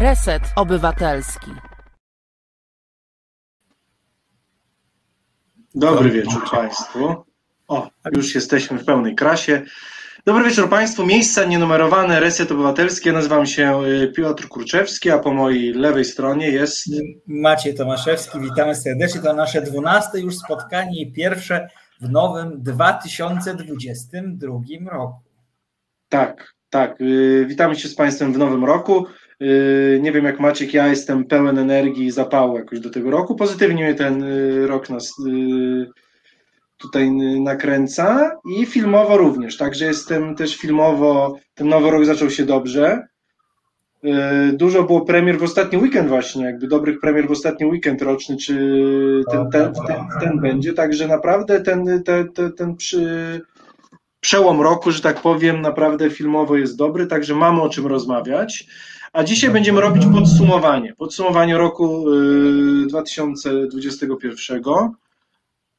[0.00, 1.50] Reset Obywatelski.
[5.74, 7.14] Dobry wieczór Państwu.
[7.68, 9.62] O, już jesteśmy w pełnej krasie.
[10.26, 11.06] Dobry wieczór Państwu.
[11.06, 13.08] Miejsca nienumerowane, Reset Obywatelski.
[13.08, 16.86] Ja nazywam się y, Piotr Kurczewski, a po mojej lewej stronie jest...
[17.26, 18.40] Maciej Tomaszewski.
[18.40, 19.20] Witamy serdecznie.
[19.20, 21.68] To nasze dwunaste już spotkanie i pierwsze
[22.00, 25.20] w nowym 2022 roku.
[26.08, 27.00] Tak, tak.
[27.00, 29.06] Y, witamy się z Państwem w nowym roku.
[29.42, 33.34] Y, nie wiem jak Maciek, ja jestem pełen energii i zapału jakoś do tego roku.
[33.34, 34.24] Pozytywnie mnie ten
[34.66, 35.14] rok nas
[36.76, 43.06] tutaj nakręca i filmowo również, także jestem też filmowo, ten nowy rok zaczął się dobrze.
[44.52, 48.54] Dużo było premier w ostatni weekend właśnie, jakby dobrych premier w ostatni weekend roczny, czy
[49.30, 53.40] ten, ten, ten, ten będzie, także naprawdę ten, ten, ten, ten przy,
[54.20, 58.66] przełom roku, że tak powiem, naprawdę filmowo jest dobry, także mamy o czym rozmawiać.
[59.12, 62.04] A dzisiaj będziemy robić podsumowanie, podsumowanie roku
[62.88, 64.62] 2021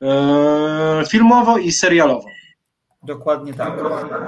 [0.01, 2.25] E, filmowo i serialowo.
[3.03, 3.73] Dokładnie tak.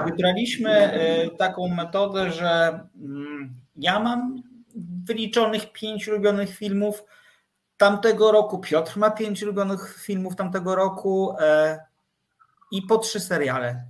[0.06, 4.42] Wybraliśmy e, taką metodę, że mm, ja mam
[5.06, 7.04] wyliczonych pięć ulubionych filmów
[7.76, 8.58] tamtego roku.
[8.58, 11.78] Piotr ma pięć ulubionych filmów tamtego roku e,
[12.70, 13.84] i po trzy seriale.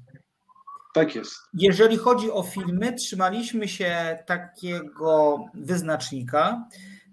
[0.92, 1.34] Tak jest.
[1.54, 6.68] Jeżeli chodzi o filmy, trzymaliśmy się takiego wyznacznika,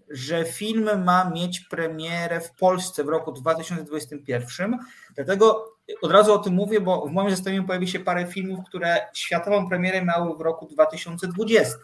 [0.09, 4.77] że film ma mieć premierę w Polsce w roku 2021.
[5.15, 5.65] Dlatego
[6.01, 9.69] od razu o tym mówię, bo w moim zestawieniu pojawi się parę filmów, które światową
[9.69, 11.77] premierę miały w roku 2020,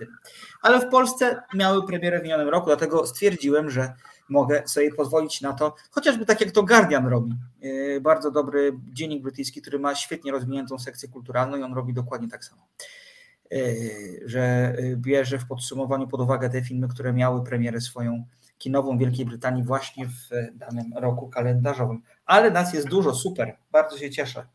[0.62, 3.94] ale w Polsce miały premierę w minionym roku, dlatego stwierdziłem, że
[4.30, 7.34] mogę sobie pozwolić na to, chociażby tak jak to Guardian robi.
[7.62, 12.28] Yy, bardzo dobry dziennik brytyjski, który ma świetnie rozwiniętą sekcję kulturalną i on robi dokładnie
[12.30, 12.68] tak samo.
[13.54, 18.26] Y, że y, bierze w podsumowaniu pod uwagę te filmy, które miały premierę swoją
[18.58, 22.02] kinową w Wielkiej Brytanii właśnie w danym roku kalendarzowym.
[22.26, 24.48] Ale nas jest dużo, super, bardzo się cieszę.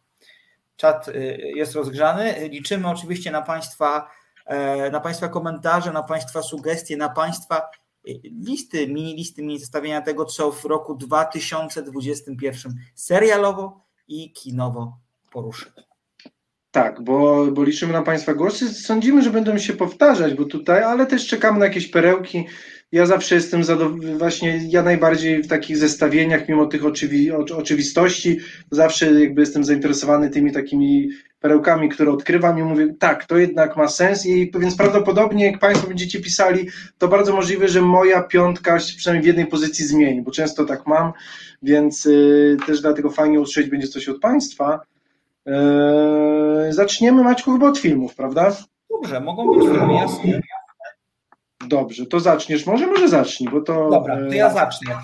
[0.77, 2.49] Czat y, jest rozgrzany.
[2.49, 4.11] Liczymy oczywiście na Państwa,
[4.47, 7.71] e, na Państwa komentarze, na Państwa sugestie, na Państwa
[8.47, 14.99] listy, mini listy, mini zestawienia tego, co w roku 2021 serialowo i kinowo
[15.33, 15.91] poruszymy.
[16.71, 18.75] Tak, bo, bo liczymy na Państwa głosy.
[18.75, 22.47] Sądzimy, że będą się powtarzać, bo tutaj, ale też czekamy na jakieś perełki.
[22.93, 28.39] Ja zawsze jestem zadowolony, właśnie ja najbardziej w takich zestawieniach, mimo tych oczywi, oczywistości,
[28.71, 33.89] zawsze jakby jestem zainteresowany tymi takimi perełkami, które odkrywam i mówię, tak, to jednak ma
[33.89, 36.69] sens i więc prawdopodobnie jak Państwo będziecie pisali,
[36.99, 41.13] to bardzo możliwe, że moja piątka przynajmniej w jednej pozycji zmieni, bo często tak mam,
[41.63, 44.81] więc y, też dlatego fajnie usłyszeć będzie coś od Państwa.
[45.47, 48.57] Eee, zaczniemy, Maćku, chyba od filmów, prawda?
[48.91, 50.41] Dobrze, mogą być filmy, jasne.
[51.71, 52.67] Dobrze, to zaczniesz.
[52.67, 53.91] Może, może zacznij, bo to.
[53.91, 54.95] Dobra, to ja zacznę.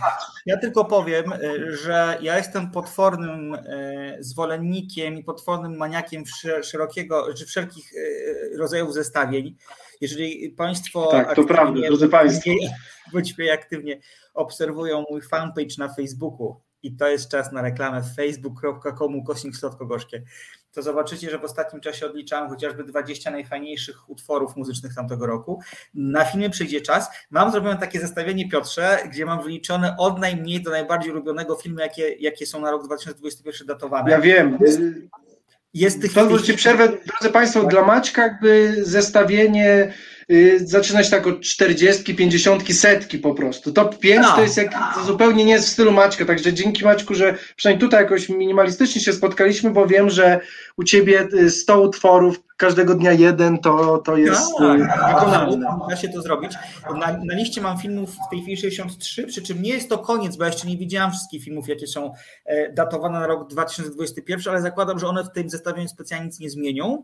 [0.46, 6.22] Ja tylko powiem, e, że ja jestem potwornym e, zwolennikiem i potwornym maniakiem
[6.62, 9.56] szerokiego, czy wszelkich e, rodzajów zestawień.
[10.00, 11.06] Jeżeli Państwo.
[11.10, 12.50] Tak, to prawda, drodzy Państwo.
[13.12, 14.00] Bądźmy aktywnie
[14.34, 20.22] obserwują mój fanpage na Facebooku i to jest czas na reklamę facebook.com kośnik słodko-gorzkie,
[20.72, 25.60] to zobaczycie, że w ostatnim czasie odliczałem chociażby 20 najfajniejszych utworów muzycznych tamtego roku.
[25.94, 27.08] Na filmie przyjdzie czas.
[27.30, 32.14] Mam zrobione takie zestawienie, Piotrze, gdzie mam wyliczone od najmniej do najbardziej ulubionego filmu, jakie,
[32.14, 34.10] jakie są na rok 2021 datowane.
[34.10, 34.58] Ja wiem.
[34.60, 34.80] Jest,
[35.74, 36.14] jest tych...
[36.14, 37.70] Pozwólcie przerwę, drodzy Państwo, tak.
[37.70, 39.92] dla Maćka jakby zestawienie
[40.56, 43.72] zaczynać tak od 40, 50, setki po prostu.
[43.72, 44.36] Top 5 no.
[44.36, 47.80] to jest jak, to zupełnie nie jest w stylu Maćka, także dzięki Maćku, że przynajmniej
[47.80, 50.40] tutaj jakoś minimalistycznie się spotkaliśmy, bo wiem, że
[50.76, 54.72] u Ciebie 100 y, utworów, każdego dnia jeden, to, to jest no,
[55.08, 55.78] wykonalne.
[55.90, 56.52] Da się to zrobić.
[56.98, 60.36] Na, na liście mam filmów w tej chwili 63, przy czym nie jest to koniec,
[60.36, 62.12] bo ja jeszcze nie widziałam wszystkich filmów, jakie są
[62.44, 66.50] e, datowane na rok 2021, ale zakładam, że one w tym zestawieniu specjalnie nic nie
[66.50, 67.02] zmienią.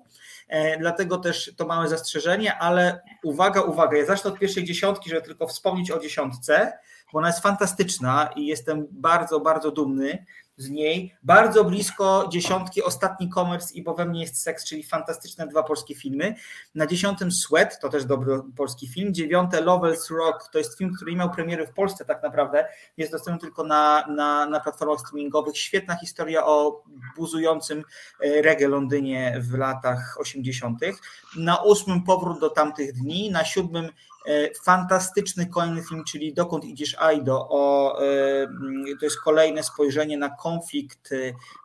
[0.53, 5.23] E, dlatego też to małe zastrzeżenie, ale uwaga, uwaga, ja zacznę od pierwszej dziesiątki, żeby
[5.23, 6.73] tylko wspomnieć o dziesiątce,
[7.13, 10.25] bo ona jest fantastyczna i jestem bardzo, bardzo dumny
[10.57, 11.15] z niej.
[11.23, 15.95] Bardzo blisko dziesiątki Ostatni Commerce i Bo we mnie jest seks, czyli fantastyczne dwa polskie
[15.95, 16.35] filmy.
[16.75, 19.15] Na dziesiątym Sweat, to też dobry polski film.
[19.15, 22.67] Dziewiąte Lovels Rock, to jest film, który nie miał premiery w Polsce tak naprawdę.
[22.97, 25.59] Jest dostępny tylko na, na, na platformach streamingowych.
[25.59, 26.85] Świetna historia o
[27.17, 27.85] buzującym
[28.21, 30.81] e, reggae Londynie w latach 80.
[31.37, 33.31] Na ósmym Powrót do tamtych dni.
[33.31, 33.89] Na siódmym
[34.63, 38.47] fantastyczny kolejny film, czyli Dokąd idziesz Aido, o, e,
[39.01, 41.17] to jest kolejne spojrzenie na konflikt e,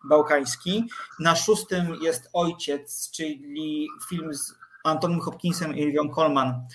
[0.03, 0.89] bałkański.
[1.19, 6.67] Na szóstym jest Ojciec, czyli film z Antonym Hopkinsem i Ilią Colman,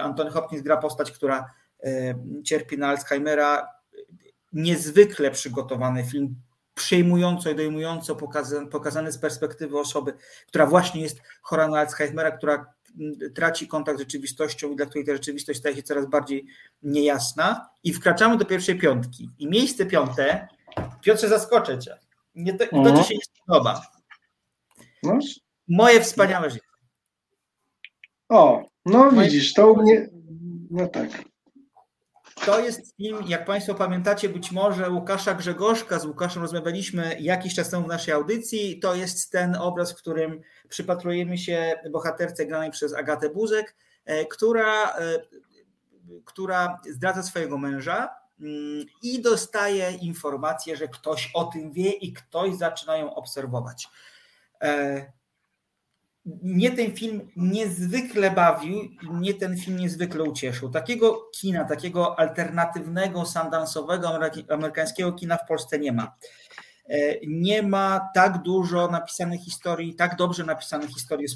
[0.00, 1.50] Anthony Hopkins gra postać, która
[2.44, 3.68] cierpi na Alzheimera.
[4.52, 6.36] Niezwykle przygotowany film,
[6.74, 10.14] przejmująco i dojmująco pokazany, pokazany z perspektywy osoby,
[10.46, 12.74] która właśnie jest chora na Alzheimera, która
[13.34, 16.46] traci kontakt z rzeczywistością i dla której ta rzeczywistość staje się coraz bardziej
[16.82, 17.68] niejasna.
[17.84, 19.30] I wkraczamy do pierwszej piątki.
[19.38, 20.48] I miejsce piąte,
[21.02, 21.98] Piotrze, zaskoczę cię.
[22.34, 23.82] Nie to, to ci się nie podoba.
[25.02, 25.18] No.
[25.68, 26.66] Moje wspaniałe życie.
[28.28, 30.08] O, no widzisz, to u mnie.
[30.70, 31.24] No tak.
[32.46, 37.70] To jest film, jak Państwo pamiętacie, być może Łukasza Grzegorzka, z Łukaszem rozmawialiśmy jakiś czas
[37.70, 38.80] temu w naszej audycji.
[38.80, 44.90] To jest ten obraz, w którym przypatrujemy się bohaterce granej przez Agatę Buzek, e, która,
[44.90, 45.18] e,
[46.24, 48.08] która zdradza swojego męża
[48.40, 53.88] mm, i dostaje informację, że ktoś o tym wie i ktoś zaczyna ją obserwować.
[56.26, 60.70] Mnie ten film niezwykle bawił mnie ten film niezwykle ucieszył.
[60.70, 64.18] Takiego kina, takiego alternatywnego, sandansowego
[64.48, 66.16] amerykańskiego kina w Polsce nie ma.
[66.88, 71.26] E, nie ma tak dużo napisanych historii, tak dobrze napisanych historii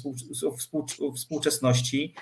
[1.15, 2.15] współczesności,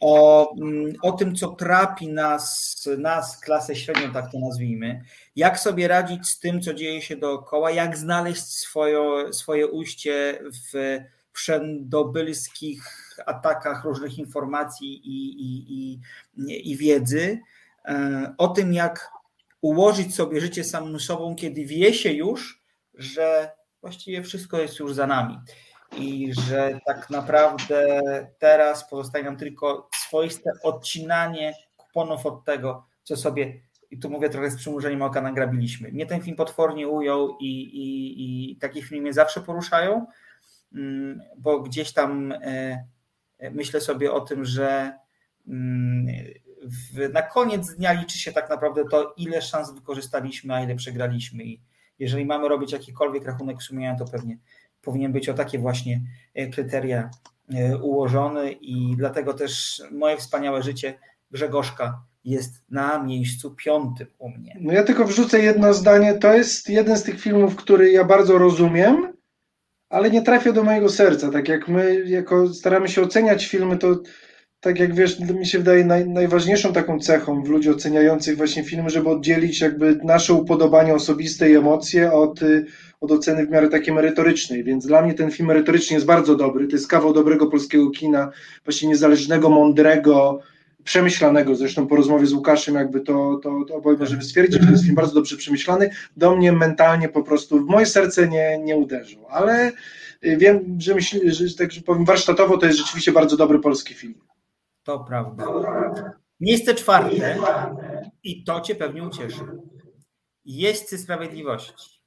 [0.00, 5.04] o, mm, o tym, co trapi nas, nas, klasę średnią, tak to nazwijmy,
[5.36, 10.42] jak sobie radzić z tym, co dzieje się dookoła, jak znaleźć swoje, swoje ujście
[10.72, 10.98] w
[11.32, 12.82] wszędobylskich
[13.26, 17.40] atakach różnych informacji i, i, i, i wiedzy,
[17.84, 19.10] e, o tym, jak
[19.60, 22.62] ułożyć sobie życie samym sobą, kiedy wie się już,
[22.94, 23.50] że
[23.80, 25.38] właściwie wszystko jest już za nami
[25.96, 28.00] i że tak naprawdę
[28.38, 33.60] teraz pozostaje nam tylko swoiste odcinanie kuponów od tego, co sobie,
[33.90, 35.92] i tu mówię trochę z przymurzeniem oka, nagrabiliśmy.
[35.92, 40.06] Mnie ten film potwornie ujął i, i, i takie filmy mnie zawsze poruszają.
[40.74, 42.38] Mm, bo gdzieś tam e,
[43.38, 44.98] e, myślę sobie o tym, że
[47.12, 51.44] na koniec dnia liczy się tak naprawdę to, ile szans wykorzystaliśmy, a ile przegraliśmy.
[51.44, 51.60] I
[51.98, 54.38] jeżeli mamy robić jakikolwiek rachunek sumienia, to pewnie
[54.82, 56.00] powinien być o takie właśnie
[56.52, 57.10] kryteria
[57.82, 60.98] ułożony i dlatego też moje wspaniałe życie
[61.30, 64.56] Grzegorzka jest na miejscu piątym u mnie.
[64.60, 66.14] No ja tylko wrzucę jedno zdanie.
[66.14, 69.12] To jest jeden z tych filmów, który ja bardzo rozumiem,
[69.90, 71.30] ale nie trafia do mojego serca.
[71.30, 73.96] Tak jak my jako staramy się oceniać filmy, to
[74.60, 78.90] tak jak wiesz, mi się wydaje naj, najważniejszą taką cechą w ludzi oceniających właśnie filmy,
[78.90, 82.40] żeby oddzielić jakby nasze upodobania osobiste i emocje od,
[83.00, 84.64] od oceny w miarę takiej merytorycznej.
[84.64, 86.66] Więc dla mnie ten film merytorycznie jest bardzo dobry.
[86.66, 88.30] To jest kawał dobrego polskiego kina,
[88.64, 90.40] właśnie niezależnego, mądrego,
[90.84, 94.72] przemyślanego, zresztą po rozmowie z Łukaszem jakby to, to, to oboje możemy stwierdzić, że to
[94.72, 98.76] jest film bardzo dobrze przemyślany, do mnie mentalnie po prostu w moje serce nie, nie
[98.76, 99.72] uderzył, ale
[100.24, 103.94] y, wiem, że myśli, że tak że powiem warsztatowo to jest rzeczywiście bardzo dobry polski
[103.94, 104.14] film.
[104.82, 105.44] To prawda.
[106.40, 107.36] Miejsce czwarte
[108.22, 109.40] i to Cię pewnie ucieszy.
[110.44, 111.99] Jeźdźcy Sprawiedliwości.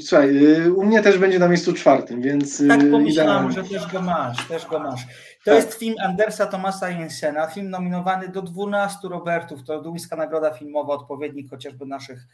[0.00, 2.60] Słuchaj, y, u mnie też będzie na miejscu czwartym, więc.
[2.60, 5.04] Y, tak pomyślałam, że też go masz, też go masz.
[5.04, 5.10] To
[5.44, 5.54] tak.
[5.54, 11.50] jest film Andersa Thomasa Jensena, film nominowany do 12 Robertów, to duńska nagroda filmowa, odpowiednik
[11.50, 12.26] chociażby naszych,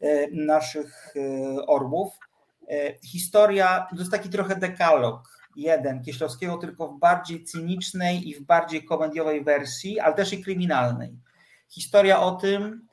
[0.00, 1.14] e, naszych
[1.66, 2.08] orłów.
[3.04, 8.84] Historia, to jest taki trochę dekalog, jeden Kieślowskiego, tylko w bardziej cynicznej i w bardziej
[8.84, 11.18] komediowej wersji, ale też i kryminalnej.
[11.68, 12.88] Historia o tym,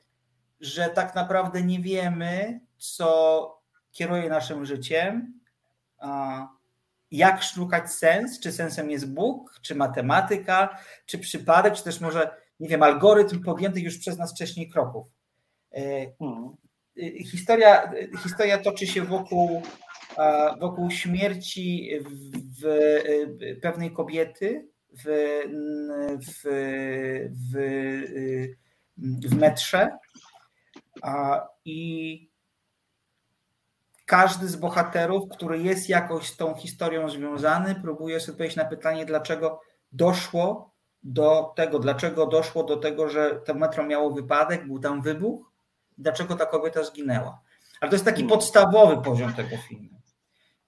[0.60, 3.55] że tak naprawdę nie wiemy, co
[3.96, 5.40] kieruje naszym życiem,
[7.10, 12.68] jak szukać sens, czy sensem jest Bóg, czy matematyka, czy przypadek, czy też może, nie
[12.68, 15.06] wiem, algorytm podjętych już przez nas wcześniej kroków.
[16.18, 16.56] Hmm.
[17.30, 19.62] Historia, historia toczy się wokół,
[20.60, 25.04] wokół śmierci w, w pewnej kobiety w,
[26.26, 26.42] w,
[27.52, 27.56] w,
[29.28, 29.98] w metrze
[31.64, 32.35] i
[34.06, 39.06] każdy z bohaterów, który jest jakoś z tą historią związany, próbuje sobie odpowiedzieć na pytanie,
[39.06, 39.60] dlaczego
[39.92, 45.52] doszło do tego, dlaczego doszło do tego, że to metro miało wypadek, był tam wybuch,
[45.98, 47.40] dlaczego ta kobieta zginęła.
[47.80, 48.38] Ale to jest taki hmm.
[48.38, 50.00] podstawowy poziom tego filmu.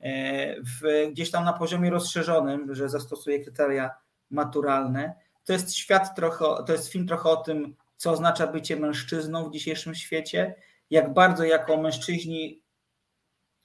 [0.01, 3.91] E, w, gdzieś tam na poziomie rozszerzonym, że zastosuje kryteria
[4.31, 5.15] maturalne,
[5.45, 9.53] to jest świat trochę, to jest film trochę o tym, co oznacza bycie mężczyzną w
[9.53, 10.55] dzisiejszym świecie,
[10.91, 12.63] jak bardzo jako mężczyźni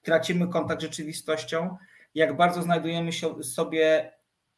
[0.03, 1.77] tracimy kontakt z rzeczywistością,
[2.15, 3.11] jak bardzo znajdujemy
[3.43, 4.13] sobie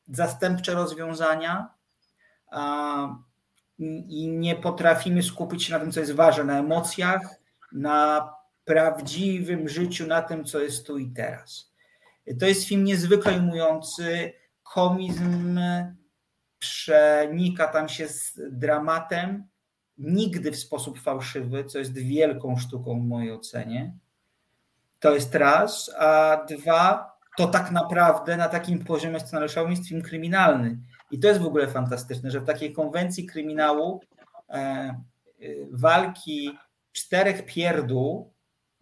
[0.08, 1.70] zastępcze rozwiązania
[4.08, 7.22] i nie potrafimy skupić się na tym, co jest ważne, na emocjach,
[7.72, 8.30] na
[8.66, 11.74] prawdziwym życiu, na tym, co jest tu i teraz.
[12.40, 14.34] To jest film niezwykle ujmujący
[14.64, 15.60] komizm
[16.60, 19.48] przenika tam się z dramatem,
[19.98, 23.94] nigdy w sposób fałszywy, co jest wielką sztuką w mojej ocenie.
[25.06, 30.78] To jest raz, a dwa, to tak naprawdę na takim poziomie scenariuszowym jest film kryminalny.
[31.12, 34.02] I to jest w ogóle fantastyczne, że w takiej konwencji kryminału
[34.50, 34.96] e, e,
[35.72, 36.58] walki
[36.92, 38.34] czterech pierdół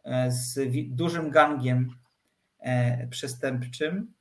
[0.03, 0.59] e, z
[0.95, 1.89] dużym gangiem
[2.59, 4.13] e, przestępczym,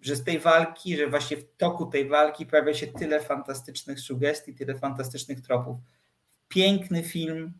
[0.00, 4.54] że z tej walki, że właśnie w toku tej walki pojawia się tyle fantastycznych sugestii,
[4.54, 5.78] tyle fantastycznych tropów.
[6.48, 7.52] Piękny film,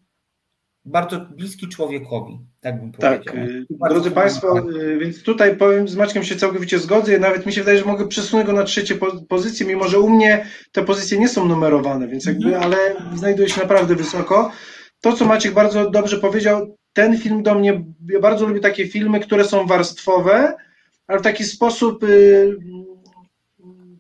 [0.85, 3.65] bardzo bliski człowiekowi, tak bym tak, powiedział.
[3.81, 7.61] Tak, drodzy Państwo, y, więc tutaj powiem, z Maćkiem się całkowicie zgodzę, nawet mi się
[7.61, 8.95] wydaje, że mogę przesunąć go na trzecie
[9.29, 12.63] pozycję, mimo że u mnie te pozycje nie są numerowane, więc jakby, mhm.
[12.63, 12.77] ale
[13.15, 14.51] znajduje się naprawdę wysoko.
[15.01, 19.21] To, co Maciek bardzo dobrze powiedział, ten film do mnie, ja bardzo lubię takie filmy,
[19.21, 20.55] które są warstwowe,
[21.07, 22.57] ale w taki sposób y,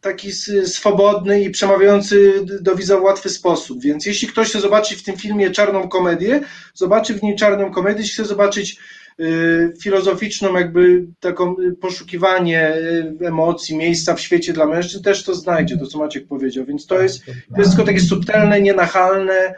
[0.04, 0.32] taki
[0.64, 3.82] swobodny i przemawiający do widza w łatwy sposób.
[3.82, 6.40] Więc jeśli ktoś chce zobaczyć w tym filmie czarną komedię,
[6.75, 8.76] zobaczy w niej czarną komedię, jeśli chce zobaczyć
[9.20, 15.34] y, filozoficzną jakby taką y, poszukiwanie y, emocji, miejsca w świecie dla mężczyzn, też to
[15.34, 16.64] znajdzie, to co Maciek powiedział.
[16.64, 19.54] Więc to jest, to jest tylko takie subtelne, nienachalne.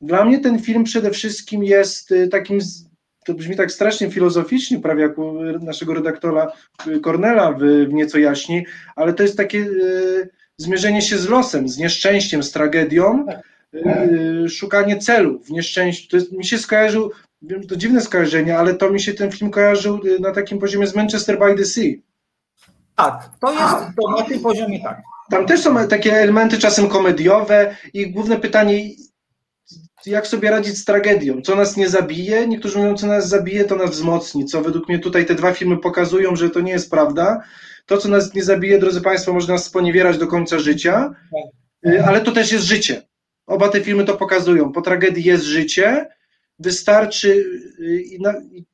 [0.00, 2.60] Dla mnie ten film przede wszystkim jest takim
[3.24, 6.52] to brzmi tak strasznie filozoficznie, prawie jak u naszego redaktora
[7.02, 11.78] Kornela w, w nieco jaśniej, ale to jest takie y, zmierzenie się z losem, z
[11.78, 13.26] nieszczęściem, z tragedią,
[13.74, 16.10] y, szukanie celu w nieszczęściu.
[16.10, 17.10] To jest, mi się skojarzył,
[17.42, 20.94] wiem, to dziwne skojarzenie, ale to mi się ten film kojarzył na takim poziomie z
[20.94, 21.92] Manchester by the Sea.
[22.96, 25.02] Tak, to jest to na tym poziomie tak.
[25.30, 28.80] Tam też są takie elementy czasem komediowe i główne pytanie,
[30.06, 31.42] jak sobie radzić z tragedią.
[31.42, 34.98] Co nas nie zabije, niektórzy mówią, co nas zabije, to nas wzmocni, co według mnie
[34.98, 37.42] tutaj te dwa filmy pokazują, że to nie jest prawda.
[37.86, 41.14] To, co nas nie zabije, drodzy Państwo, może nas sponiewierać do końca życia,
[41.86, 43.02] y, ale to też jest życie.
[43.46, 44.72] Oba te filmy to pokazują.
[44.72, 46.06] Po tragedii jest życie,
[46.58, 47.44] wystarczy,
[47.80, 48.18] y,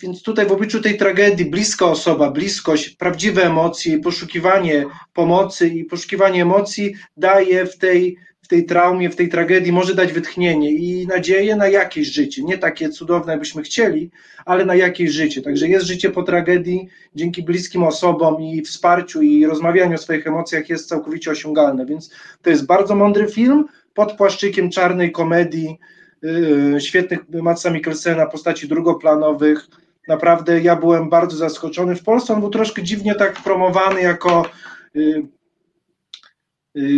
[0.02, 6.42] więc tutaj w obliczu tej tragedii bliska osoba, bliskość, prawdziwe emocje, poszukiwanie pomocy i poszukiwanie
[6.42, 8.16] emocji daje w tej
[8.49, 12.43] w tej traumie, w tej tragedii może dać wytchnienie i nadzieję na jakieś życie.
[12.43, 14.11] Nie takie cudowne, jakbyśmy chcieli,
[14.45, 15.43] ale na jakieś życie.
[15.43, 20.69] Także jest życie po tragedii, dzięki bliskim osobom i wsparciu i rozmawianiu o swoich emocjach
[20.69, 21.87] jest całkowicie osiągalne.
[21.87, 22.11] Więc
[22.43, 23.64] to jest bardzo mądry film
[23.95, 25.78] pod płaszczykiem czarnej komedii,
[26.23, 29.67] yy, świetnych Matsa Mikkelsena, postaci drugoplanowych.
[30.09, 31.95] Naprawdę ja byłem bardzo zaskoczony.
[31.97, 34.47] W Polsce on był troszkę dziwnie tak promowany jako
[34.95, 35.38] yy,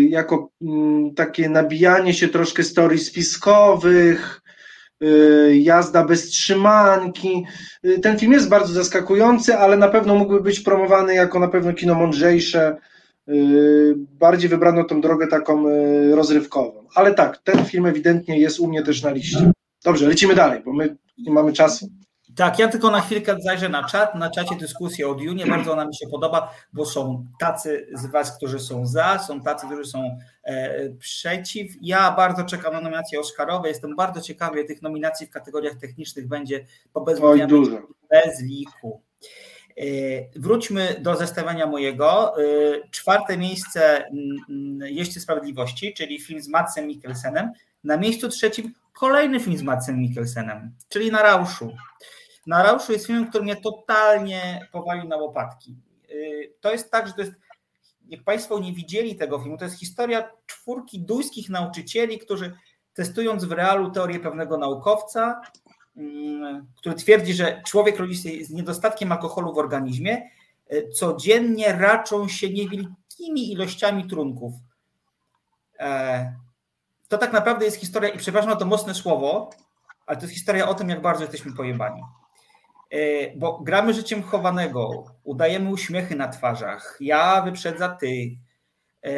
[0.09, 4.41] jako mm, takie nabijanie się troszkę storii spiskowych,
[5.03, 7.45] y, jazda bez trzymanki.
[7.85, 11.73] Y, ten film jest bardzo zaskakujący, ale na pewno mógłby być promowany jako na pewno
[11.73, 12.77] kino mądrzejsze.
[13.97, 15.65] Bardziej wybrano tą drogę taką
[16.15, 16.87] rozrywkową.
[16.95, 19.53] Ale tak, ten film ewidentnie jest u mnie też na liście.
[19.85, 21.91] Dobrze, lecimy dalej, bo my nie mamy czasu.
[22.37, 25.85] Tak, ja tylko na chwilkę zajrzę na czat, na czacie dyskusję o Dune, bardzo ona
[25.85, 30.19] mi się podoba, bo są tacy z Was, którzy są za, są tacy, którzy są
[30.45, 31.73] e, przeciw.
[31.83, 36.67] Ja bardzo czekam na nominacje Oscarowe, jestem bardzo ciekawy, tych nominacji w kategoriach technicznych będzie,
[36.95, 37.79] bo bez, Oj, dużo.
[38.11, 39.03] bez liku.
[39.79, 39.83] E,
[40.37, 42.35] wróćmy do zestawienia mojego.
[42.39, 42.43] E,
[42.91, 44.11] czwarte miejsce
[44.81, 47.53] Jeźdźcy Sprawiedliwości, czyli film z Matsem Mikkelsenem.
[47.85, 51.73] Na miejscu trzecim kolejny film z Matsem Mikkelsenem, czyli Na Rauszu.
[52.47, 55.77] Na Rauszu jest filmem, który mnie totalnie powalił na łopatki.
[56.11, 57.33] Y, to jest tak, że to jest,
[58.09, 62.57] jak Państwo nie widzieli tego filmu, to jest historia czwórki duńskich nauczycieli, którzy
[62.95, 65.41] testując w realu teorię pewnego naukowca,
[65.97, 70.31] mm, który twierdzi, że człowiek rodzi się z niedostatkiem alkoholu w organizmie,
[70.73, 74.53] y, codziennie raczą się niewielkimi ilościami trunków.
[75.81, 76.35] E,
[77.09, 79.51] to tak naprawdę jest historia, i przepraszam to mocne słowo,
[80.07, 82.03] ale to jest historia o tym, jak bardzo jesteśmy pojebani.
[82.91, 88.37] E, bo gramy życiem chowanego, udajemy uśmiechy na twarzach, ja wyprzedza ty,
[89.05, 89.11] e,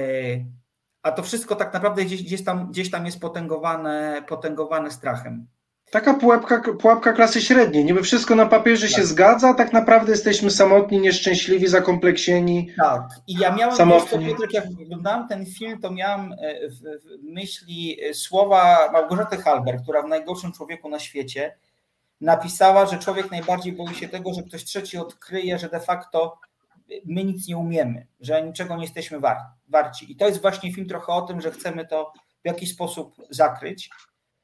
[1.03, 5.47] a to wszystko tak naprawdę gdzieś, gdzieś, tam, gdzieś tam jest potęgowane, potęgowane strachem.
[5.91, 7.85] Taka pułapka, pułapka klasy średniej.
[7.85, 8.97] Niby wszystko na papierze tak.
[8.97, 12.73] się zgadza, a tak naprawdę jesteśmy samotni, nieszczęśliwi, zakompleksieni.
[12.79, 13.03] Tak.
[13.27, 14.27] I ja miałem samotni.
[14.27, 16.37] Piotrek, jak oglądałem ten film, to miałem e,
[16.69, 16.81] w
[17.23, 21.55] myśli słowa Małgorzaty Halber, która w najgorszym człowieku na świecie
[22.23, 26.39] napisała, że człowiek najbardziej boi się tego, że ktoś trzeci odkryje, że de facto
[27.05, 29.21] my nic nie umiemy, że niczego nie jesteśmy
[29.69, 30.13] warci.
[30.13, 32.13] I to jest właśnie film trochę o tym, że chcemy to
[32.45, 33.91] w jakiś sposób zakryć.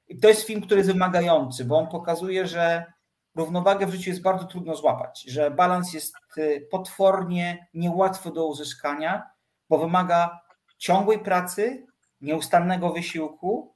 [0.08, 2.92] I to jest film, który jest wymagający, bo on pokazuje, że
[3.34, 9.30] równowagę w życiu jest bardzo trudno złapać, że balans jest y, potwornie niełatwy do uzyskania,
[9.68, 10.40] bo wymaga
[10.78, 11.86] ciągłej pracy,
[12.20, 13.74] nieustannego wysiłku,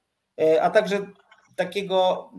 [0.60, 1.06] a także
[1.56, 2.30] takiego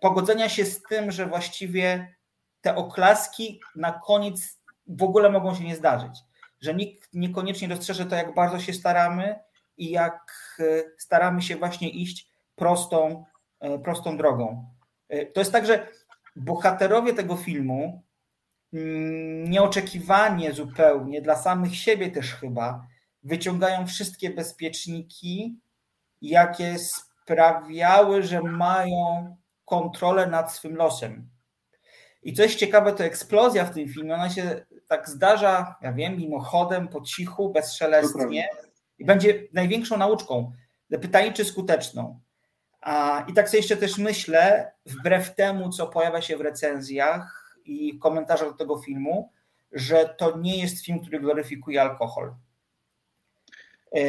[0.00, 2.14] pogodzenia się z tym, że właściwie
[2.60, 6.18] te oklaski na koniec w ogóle mogą się nie zdarzyć.
[6.60, 9.40] Że nikt niekoniecznie dostrzeże to, jak bardzo się staramy
[9.76, 10.32] i jak
[10.98, 13.24] staramy się właśnie iść prostą,
[13.84, 14.66] prostą drogą.
[15.34, 15.88] To jest tak, że
[16.36, 18.02] bohaterowie tego filmu
[18.72, 22.86] mm, nieoczekiwanie zupełnie dla samych siebie też chyba
[23.22, 25.60] wyciągają wszystkie bezpieczniki,
[26.20, 26.76] jakie
[27.28, 31.28] sprawiały, że mają kontrolę nad swym losem.
[32.22, 36.16] I co jest ciekawe, to eksplozja w tym filmie, ona się tak zdarza, ja wiem,
[36.16, 38.48] mimochodem, po cichu, bezszelestnie
[38.98, 40.52] i będzie największą nauczką.
[41.00, 42.20] Pytanie, czy skuteczną.
[42.80, 47.98] A, I tak sobie jeszcze też myślę, wbrew temu, co pojawia się w recenzjach i
[47.98, 49.32] komentarzach do tego filmu,
[49.72, 52.34] że to nie jest film, który gloryfikuje alkohol.
[53.96, 54.00] E,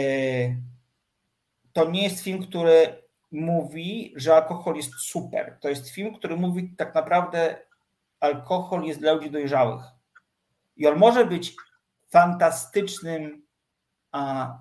[1.74, 5.58] to nie jest film, który mówi, że alkohol jest super.
[5.62, 7.66] To jest film, który mówi tak naprawdę,
[8.20, 9.82] alkohol jest dla ludzi dojrzałych.
[10.76, 11.56] I on może być
[12.10, 13.48] fantastycznym
[14.12, 14.54] a,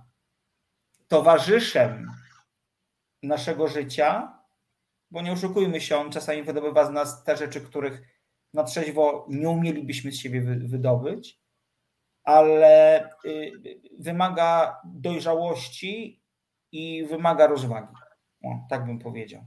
[1.08, 2.10] towarzyszem
[3.22, 4.38] naszego życia,
[5.10, 8.02] bo nie oszukujmy się, on czasami wydobywa z nas te rzeczy, których
[8.54, 11.40] na trzeźwo nie umielibyśmy z siebie wydobyć,
[12.24, 13.52] ale y,
[13.98, 16.22] wymaga dojrzałości
[16.72, 17.94] i wymaga rozwagi.
[18.42, 19.44] O, tak bym powiedział.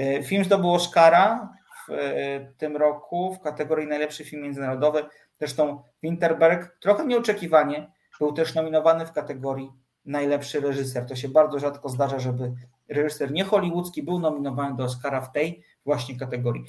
[0.00, 1.52] Y, film zdobył Oscara
[1.88, 5.04] w y, tym roku w kategorii najlepszy film międzynarodowy.
[5.38, 9.72] Zresztą Winterberg trochę nieoczekiwanie był też nominowany w kategorii
[10.04, 11.06] najlepszy reżyser.
[11.06, 12.52] To się bardzo rzadko zdarza, żeby
[12.88, 16.64] reżyser nie hollywoodzki był nominowany do Oscara w tej właśnie kategorii.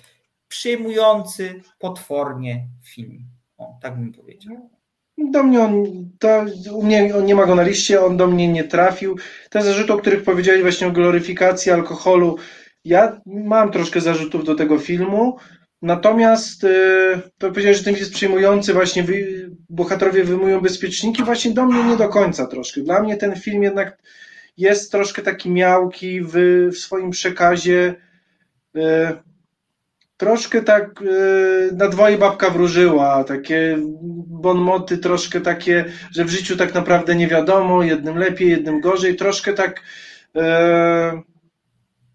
[0.48, 3.26] Przyjmujący potwornie film.
[3.58, 4.70] O, tak bym powiedział.
[5.30, 5.84] Do mnie on,
[6.20, 9.18] to u mnie on nie ma go na liście, on do mnie nie trafił.
[9.50, 12.38] Te zarzuty, o których powiedzieli właśnie o gloryfikacji alkoholu,
[12.86, 15.38] ja mam troszkę zarzutów do tego filmu,
[15.82, 21.66] natomiast yy, powiedziałeś, że ten film jest przyjmujący, właśnie wy, bohaterowie wyjmują bezpieczniki, właśnie do
[21.66, 22.82] mnie nie do końca troszkę.
[22.82, 23.98] Dla mnie ten film jednak
[24.58, 26.34] jest troszkę taki miałki w,
[26.72, 27.96] w swoim przekazie.
[28.74, 29.31] Yy,
[30.22, 33.78] troszkę tak yy, na dwoje babka wróżyła, takie
[34.28, 39.54] bonmoty troszkę takie, że w życiu tak naprawdę nie wiadomo, jednym lepiej, jednym gorzej, troszkę
[39.54, 39.82] tak
[40.36, 40.42] yy,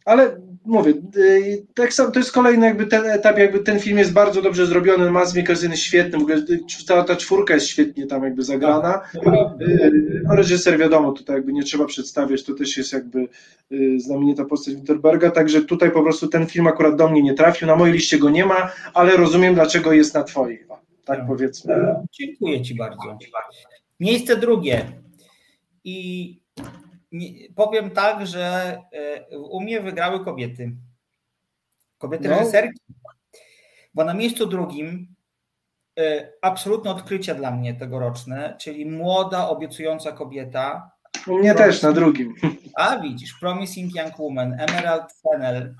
[0.04, 4.12] ale mówię, y, tak samo, to jest kolejny jakby ten etap, jakby ten film jest
[4.12, 6.42] bardzo dobrze zrobiony, Mads Mikkelsen jest świetny, w ogóle
[6.86, 9.00] cała ta czwórka jest świetnie tam jakby zagrana.
[9.14, 13.28] Y, no, reżyser wiadomo, tutaj jakby nie trzeba przedstawiać, to też jest jakby
[13.72, 17.66] y, znamienita postać Winterberga, także tutaj po prostu ten film akurat do mnie nie trafił,
[17.66, 20.66] na mojej liście go nie ma, ale rozumiem dlaczego jest na twojej,
[21.04, 21.24] tak no.
[21.26, 21.74] powiedzmy.
[22.12, 23.18] Dziękuję Ci bardzo.
[24.00, 24.84] Miejsce drugie
[25.84, 26.45] i
[27.54, 30.76] powiem tak, że e, u mnie wygrały kobiety.
[31.98, 32.38] Kobiety no.
[32.38, 32.80] reżyserki.
[33.94, 35.14] Bo na miejscu drugim
[35.98, 40.90] e, absolutne odkrycie dla mnie tegoroczne, czyli młoda, obiecująca kobieta.
[41.26, 42.34] U mnie też na drugim.
[42.74, 45.74] A widzisz, Promising Young Woman, Emerald Fennel,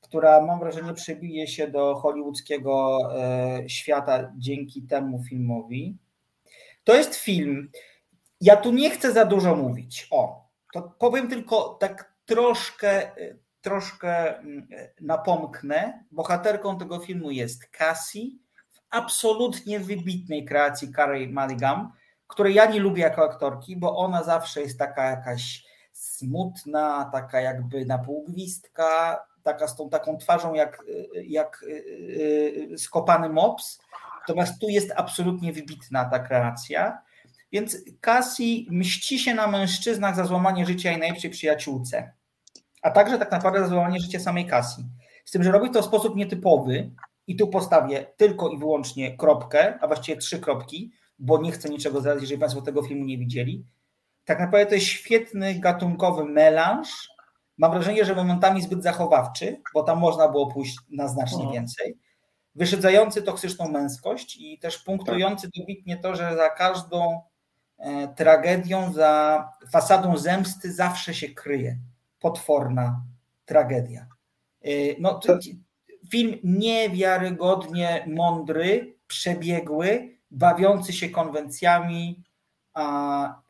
[0.00, 5.96] która mam wrażenie przebije się do hollywoodzkiego e, świata dzięki temu filmowi.
[6.84, 7.70] To jest film,
[8.40, 10.06] ja tu nie chcę za dużo mówić.
[10.10, 10.41] O,
[10.72, 13.10] to powiem tylko tak troszkę,
[13.60, 14.68] troszkę mm,
[15.00, 16.04] napomknę.
[16.10, 18.38] Bohaterką tego filmu jest Cassie
[18.72, 21.92] w absolutnie wybitnej kreacji Carey Mulligan,
[22.26, 27.84] której ja nie lubię jako aktorki, bo ona zawsze jest taka jakaś smutna, taka jakby
[27.86, 30.84] napółgwistka, taka z tą taką twarzą jak,
[31.24, 31.66] jak y,
[32.72, 33.80] y, skopany mops.
[34.20, 37.02] Natomiast tu jest absolutnie wybitna ta kreacja.
[37.52, 42.12] Więc Cassie mści się na mężczyznach za złamanie życia jej najlepszej przyjaciółce,
[42.82, 44.82] a także tak naprawdę za złamanie życia samej Cassie.
[45.24, 46.90] Z tym, że robi to w sposób nietypowy
[47.26, 52.00] i tu postawię tylko i wyłącznie kropkę, a właściwie trzy kropki, bo nie chcę niczego
[52.00, 53.66] zdradzić, jeżeli Państwo tego filmu nie widzieli.
[54.24, 57.08] Tak naprawdę to jest świetny gatunkowy melanż.
[57.58, 61.98] Mam wrażenie, że momentami zbyt zachowawczy, bo tam można było pójść na znacznie więcej
[62.54, 67.20] wyszedzający toksyczną męskość i też punktujący dobitnie to, że za każdą
[68.16, 71.78] tragedią, za fasadą zemsty zawsze się kryje
[72.20, 73.02] potworna
[73.44, 74.06] tragedia.
[74.62, 75.20] E, no,
[76.10, 82.22] film niewiarygodnie mądry, przebiegły, bawiący się konwencjami,
[82.74, 83.42] a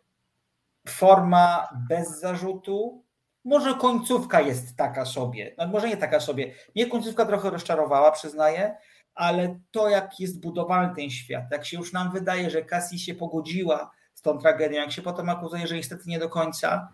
[0.89, 3.05] forma bez zarzutu.
[3.45, 6.55] Może końcówka jest taka sobie, no może nie taka sobie.
[6.77, 8.77] Mnie końcówka trochę rozczarowała, przyznaję,
[9.15, 13.15] ale to, jak jest budowany ten świat, jak się już nam wydaje, że Cassie się
[13.15, 13.91] pogodziła
[14.23, 16.89] tą tragedią, jak się potem akuzuje, że niestety nie do końca,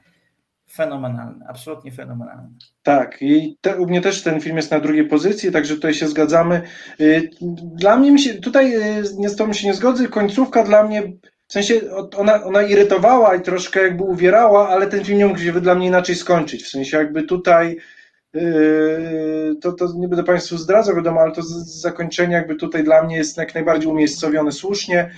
[0.73, 2.49] fenomenalny, absolutnie fenomenalny.
[2.83, 6.09] Tak, i te, u mnie też ten film jest na drugiej pozycji, także tutaj się
[6.09, 6.63] zgadzamy.
[7.01, 7.31] Y,
[7.63, 11.03] dla mnie mi się, tutaj y, z tobą się nie zgodzę, końcówka dla mnie,
[11.47, 11.81] w sensie
[12.17, 15.87] ona, ona irytowała i troszkę jakby uwierała, ale ten film nie mógł się dla mnie
[15.87, 17.77] inaczej skończyć, w sensie jakby tutaj
[18.37, 23.17] y, to, to nie będę Państwu zdradzał, wiadomo, ale to zakończenie jakby tutaj dla mnie
[23.17, 25.11] jest jak najbardziej umiejscowione słusznie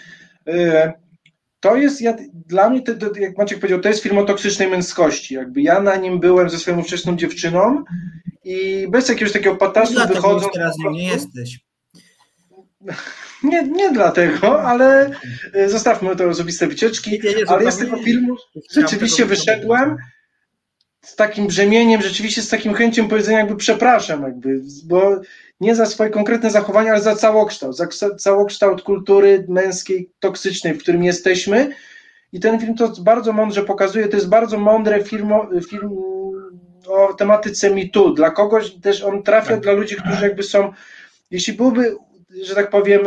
[1.60, 4.68] to jest, ja, dla mnie, to, to, jak Maciek powiedział, to jest film o toksycznej
[4.68, 5.34] męskości.
[5.34, 7.84] Jakby ja na nim byłem ze swoją wczesną dziewczyną
[8.44, 10.48] i bez jakiegoś takiego patasu wychodzą.
[10.54, 11.60] teraz nie jesteś.
[13.42, 15.10] Nie, nie dlatego, ale
[15.54, 17.20] e, zostawmy te osobiste wycieczki.
[17.46, 18.36] ale ja z tego filmu
[18.70, 19.96] rzeczywiście wyszedłem
[21.04, 25.20] z takim brzemieniem, rzeczywiście z takim chęcią powiedzenia jakby przepraszam, jakby, bo
[25.60, 27.86] nie za swoje konkretne zachowania, ale za całokształt, za
[28.18, 31.74] całokształt kultury męskiej, toksycznej, w którym jesteśmy.
[32.32, 34.08] I ten film to bardzo mądrze pokazuje.
[34.08, 35.30] To jest bardzo mądry film,
[35.68, 35.90] film
[36.88, 38.14] o tematyce mitu.
[38.14, 40.72] Dla kogoś też on trafia dla ludzi, którzy jakby są,
[41.30, 41.96] jeśli byłby,
[42.42, 43.00] że tak powiem,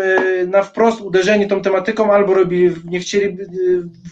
[0.48, 3.38] na wprost uderzeni tą tematyką, albo robili, nie chcieli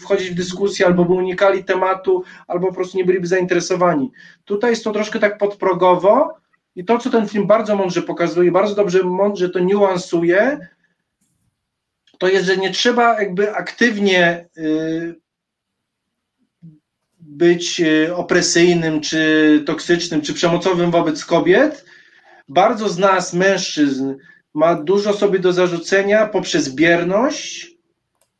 [0.00, 4.10] wchodzić w dyskusję, albo by unikali tematu, albo po prostu nie byliby zainteresowani.
[4.44, 6.42] Tutaj jest to troszkę tak podprogowo,
[6.76, 10.68] i to, co ten film bardzo mądrze pokazuje, bardzo dobrze, mądrze to niuansuje,
[12.18, 15.14] to jest, że nie trzeba jakby aktywnie y,
[17.20, 21.84] być y, opresyjnym, czy toksycznym, czy przemocowym wobec kobiet.
[22.48, 24.14] Bardzo z nas, mężczyzn,
[24.54, 27.70] ma dużo sobie do zarzucenia poprzez bierność,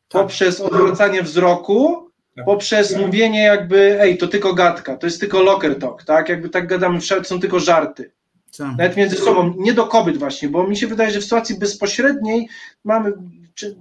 [0.09, 0.23] tak.
[0.23, 2.45] poprzez odwracanie wzroku, tak.
[2.45, 6.29] poprzez mówienie jakby, ej, to tylko gadka, to jest tylko locker talk, tak?
[6.29, 8.13] Jakby tak gadamy, są tylko żarty.
[8.53, 8.67] Co?
[8.67, 12.49] Nawet między sobą, nie do kobiet właśnie, bo mi się wydaje, że w sytuacji bezpośredniej
[12.85, 13.13] mamy,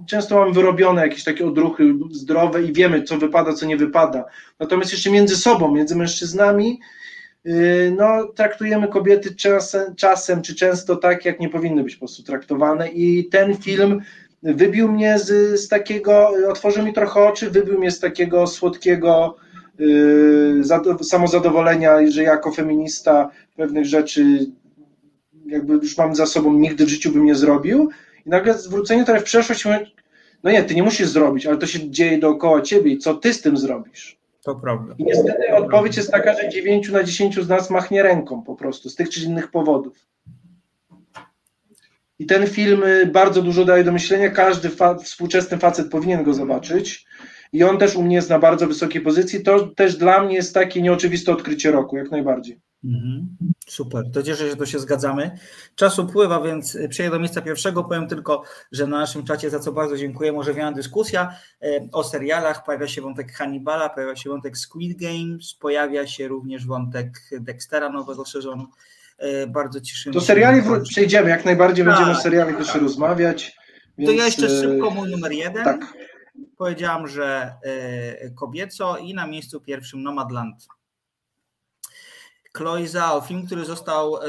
[0.06, 4.24] często mamy wyrobione jakieś takie odruchy zdrowe i wiemy, co wypada, co nie wypada.
[4.58, 6.80] Natomiast jeszcze między sobą, między mężczyznami,
[7.44, 12.22] yy, no, traktujemy kobiety czasem, czasem czy często tak, jak nie powinny być po prostu
[12.22, 14.00] traktowane i ten film
[14.42, 19.36] wybił mnie z, z takiego, otworzył mi trochę oczy, wybił mnie z takiego słodkiego
[19.78, 20.62] yy,
[21.02, 24.46] samozadowolenia, że jako feminista pewnych rzeczy
[25.52, 27.90] jakby już mam za sobą, nigdy w życiu bym nie zrobił
[28.26, 29.64] i nagle zwrócenie trochę w przeszłość
[30.42, 33.34] no nie, ty nie musisz zrobić, ale to się dzieje dookoła ciebie i co ty
[33.34, 34.18] z tym zrobisz?
[34.44, 34.94] To prawda.
[34.98, 38.54] I niestety to odpowiedź jest taka, że 9 na 10 z nas machnie ręką po
[38.56, 40.06] prostu, z tych czy innych powodów.
[42.18, 46.34] I ten film y, bardzo dużo daje do myślenia, każdy fa współczesny facet powinien go
[46.34, 47.06] zobaczyć
[47.52, 50.54] i on też u mnie jest na bardzo wysokiej pozycji, to też dla mnie jest
[50.54, 52.60] takie nieoczywiste odkrycie roku, jak najbardziej.
[52.84, 53.36] Mhm.
[53.66, 55.38] Super, to cieszę się, że to się zgadzamy.
[55.74, 57.84] Czas upływa, więc przejdę do miejsca pierwszego.
[57.84, 58.42] Powiem tylko,
[58.72, 62.64] że na naszym czacie, za co bardzo dziękuję, może ożywiona dyskusja e, o serialach.
[62.64, 68.24] Pojawia się wątek Hannibala, pojawia się wątek Squid Games, pojawia się również wątek Dextera nowego
[68.24, 68.66] sezonu.
[69.18, 70.20] E, bardzo cieszymy się.
[70.20, 72.82] Do seriali przejdziemy, jak najbardziej tak, będziemy o serialach tak, jeszcze tak.
[72.82, 73.56] rozmawiać.
[73.98, 74.10] Więc...
[74.10, 75.64] To ja jeszcze e, szybko mój numer jeden.
[75.64, 75.94] Tak.
[76.56, 77.54] Powiedziałam, że
[78.34, 80.66] kobieco i na miejscu pierwszym Nomadland
[82.56, 84.20] Chloe Zhao, film, który został y,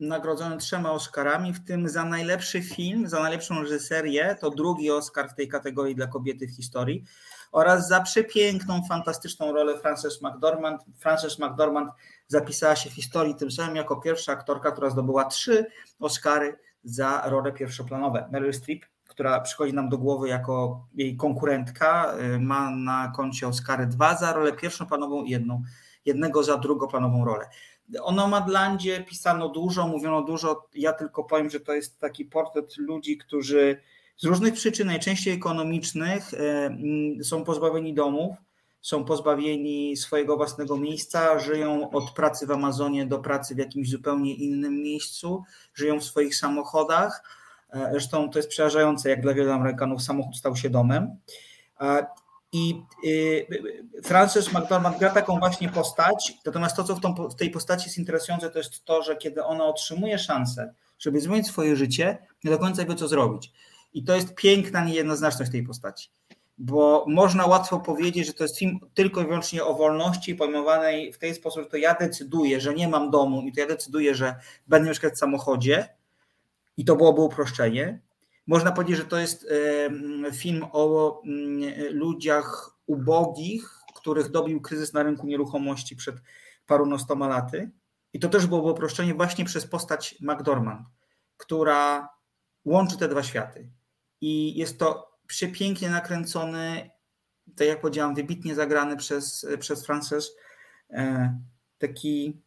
[0.00, 5.34] nagrodzony trzema Oscarami, w tym za najlepszy film, za najlepszą reżyserię, to drugi Oscar w
[5.34, 7.04] tej kategorii dla kobiety w historii,
[7.52, 10.82] oraz za przepiękną, fantastyczną rolę Frances McDormand.
[10.98, 11.90] Frances McDormand
[12.26, 15.66] zapisała się w historii tym samym jako pierwsza aktorka, która zdobyła trzy
[15.98, 18.28] Oscary za role pierwszoplanowe.
[18.32, 23.86] Meryl Streep, która przychodzi nam do głowy jako jej konkurentka, y, ma na koncie Oscary
[23.86, 25.62] dwa za rolę pierwszoplanową i jedną
[26.04, 27.46] jednego za drugoplanową rolę.
[28.02, 30.68] O Nomadlandzie pisano dużo, mówiono dużo.
[30.74, 33.80] Ja tylko powiem, że to jest taki portret ludzi, którzy
[34.16, 38.36] z różnych przyczyn, najczęściej ekonomicznych, e, mm, są pozbawieni domów,
[38.80, 44.34] są pozbawieni swojego własnego miejsca, żyją od pracy w Amazonie do pracy w jakimś zupełnie
[44.34, 45.42] innym miejscu,
[45.74, 47.22] żyją w swoich samochodach.
[47.70, 51.16] E, zresztą to jest przerażające, jak dla wielu Amerykanów samochód stał się domem.
[52.52, 53.46] I y,
[54.02, 57.98] Frances McDormand gra taką właśnie postać, natomiast to, co w, tą, w, tej postaci jest
[57.98, 62.58] interesujące, to jest to, że kiedy ona otrzymuje szansę, żeby zmienić swoje życie, nie do
[62.58, 63.52] końca wie, co zrobić.
[63.92, 66.10] I to jest piękna niejednoznaczność tej postaci.
[66.58, 71.18] Bo można łatwo powiedzieć, że to jest film tylko i wyłącznie o wolności pojmowanej w
[71.18, 74.34] ten sposób, że to ja decyduję, że nie mam domu i to ja decyduję, że
[74.66, 75.88] będę mieszkać w samochodzie
[76.76, 78.00] i to byłoby uproszczenie.
[78.46, 79.46] Można powiedzieć, że to jest
[80.32, 81.22] film o
[81.90, 86.16] ludziach ubogich, których dobił kryzys na rynku nieruchomości przed
[86.66, 87.70] parunastoma laty.
[88.12, 90.86] I to też było uproszczenie właśnie przez postać McDormand,
[91.36, 92.08] która
[92.64, 93.70] łączy te dwa światy.
[94.20, 96.90] I jest to przepięknie nakręcony,
[97.56, 100.36] tak jak powiedziałam, wybitnie zagrany przez, przez Frances.
[100.90, 101.38] E,
[101.78, 102.40] taki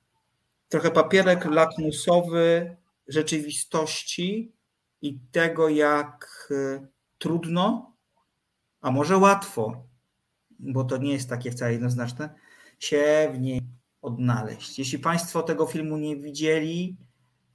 [0.69, 2.75] trochę papierek lakmusowy
[3.07, 4.52] rzeczywistości
[5.03, 6.87] i tego, jak e,
[7.17, 7.93] trudno,
[8.81, 9.87] a może łatwo,
[10.59, 12.29] bo to nie jest takie wcale jednoznaczne,
[12.79, 13.61] się w niej
[14.01, 14.79] odnaleźć.
[14.79, 16.97] Jeśli Państwo tego filmu nie widzieli,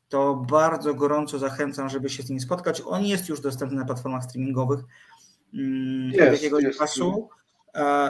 [0.08, 2.82] to bardzo gorąco zachęcam, żeby się z nim spotkać.
[2.86, 4.80] On jest już dostępny na platformach streamingowych
[5.54, 6.78] mm, jest, jakiegoś jest.
[6.78, 7.28] czasu.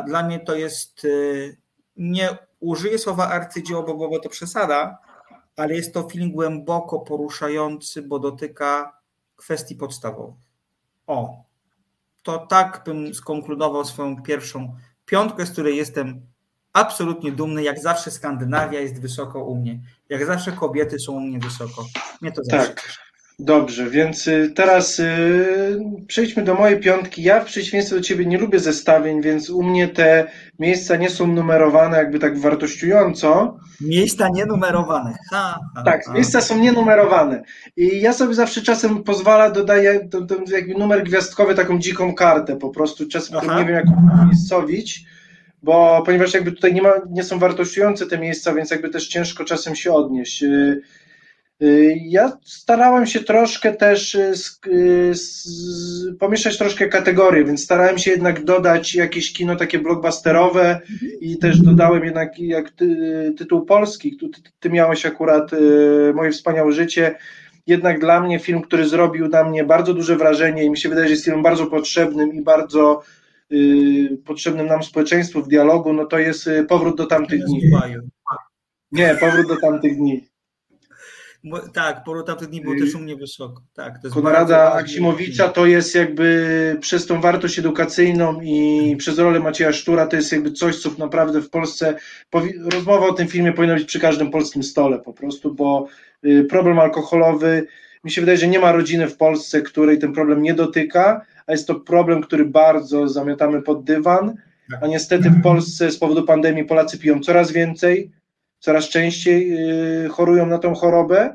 [0.07, 1.57] Dla mnie to jest, y,
[1.97, 4.99] nie użyję słowa arcydzieło, bo to przesada,
[5.57, 8.98] ale jest to film głęboko poruszający, bo dotyka
[9.39, 10.37] kwestii podstawowych.
[11.07, 11.45] O,
[12.23, 16.27] to tak bym skonkludował swoją pierwszą piątkę, z której jestem
[16.73, 17.63] absolutnie dumny.
[17.63, 19.81] Jak zawsze Skandynawia jest wysoko u mnie.
[20.09, 21.87] Jak zawsze kobiety są u mnie wysoko.
[22.21, 22.75] Mnie to zawsze.
[22.75, 23.08] Tak.
[23.41, 27.23] Dobrze, więc y, teraz y, przejdźmy do mojej piątki.
[27.23, 30.27] Ja w przeciwieństwie do Ciebie nie lubię zestawień, więc u mnie te
[30.59, 33.59] miejsca nie są numerowane jakby tak wartościująco.
[33.81, 35.15] Miejsca nienumerowane.
[35.31, 36.13] Ha, ha, tak, ha.
[36.13, 37.43] miejsca są nienumerowane.
[37.77, 42.57] I ja sobie zawsze czasem pozwala, dodaję to, to jakby numer gwiazdkowy, taką dziką kartę
[42.57, 43.09] po prostu.
[43.09, 43.87] Czasem nie wiem jak
[44.27, 45.05] miejscowić
[45.63, 49.45] bo ponieważ jakby tutaj nie, ma, nie są wartościujące te miejsca, więc jakby też ciężko
[49.45, 50.43] czasem się odnieść.
[50.43, 50.83] Y,
[52.05, 54.35] ja starałem się troszkę też y,
[56.21, 60.81] pomieszać troszkę kategorie, więc starałem się jednak dodać jakieś kino takie blockbusterowe
[61.21, 64.27] i też dodałem jednak jak ty, tytuł polski, ty,
[64.61, 65.51] ty miałeś akurat
[66.15, 67.15] Moje wspaniałe życie,
[67.67, 71.09] jednak dla mnie film, który zrobił na mnie bardzo duże wrażenie i mi się wydaje,
[71.09, 73.03] że jest filmem bardzo potrzebnym i bardzo
[73.53, 77.61] Y, potrzebnym nam społeczeństwu w dialogu, no to jest y, powrót do tamtych dni.
[78.93, 80.29] Nie, powrót do tamtych dni.
[81.73, 83.63] Tak, powrót do tamtych dni był też u mnie wysoko.
[83.75, 89.73] Tak, to Konrada Aksimowicza to jest jakby przez tą wartość edukacyjną i przez rolę Macieja
[89.73, 91.95] Sztura to jest jakby coś, co naprawdę w Polsce,
[92.73, 95.87] rozmowa o tym filmie powinna być przy każdym polskim stole po prostu, bo
[96.25, 97.67] y, problem alkoholowy,
[98.05, 101.53] mi się wydaje, że nie ma rodziny w Polsce, której ten problem nie dotyka, a
[101.53, 104.35] jest to problem, który bardzo zamiatamy pod dywan,
[104.83, 108.11] a niestety w Polsce z powodu pandemii Polacy piją coraz więcej,
[108.59, 111.35] coraz częściej yy, chorują na tą chorobę.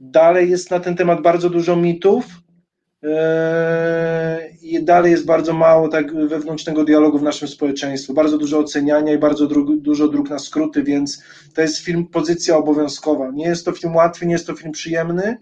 [0.00, 2.26] Dalej jest na ten temat bardzo dużo mitów
[3.02, 3.10] yy,
[4.62, 9.18] i dalej jest bardzo mało tak wewnętrznego dialogu w naszym społeczeństwie, bardzo dużo oceniania i
[9.18, 11.22] bardzo dru dużo dróg na skróty, więc
[11.54, 13.30] to jest film pozycja obowiązkowa.
[13.30, 15.36] Nie jest to film łatwy, nie jest to film przyjemny,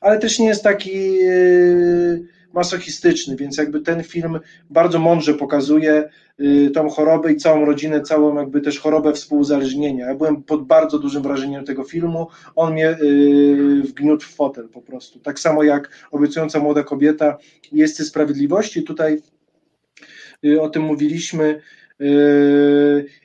[0.00, 6.08] ale też nie jest taki yy, masochistyczny, więc jakby ten film bardzo mądrze pokazuje
[6.40, 10.06] y, tą chorobę i całą rodzinę, całą jakby też chorobę współuzależnienia.
[10.06, 14.82] Ja byłem pod bardzo dużym wrażeniem tego filmu, on mnie y, wgniótł w fotel po
[14.82, 15.18] prostu.
[15.18, 17.38] Tak samo jak obiecująca młoda kobieta
[17.72, 19.22] jest Sprawiedliwości, tutaj
[20.44, 21.60] y, o tym mówiliśmy,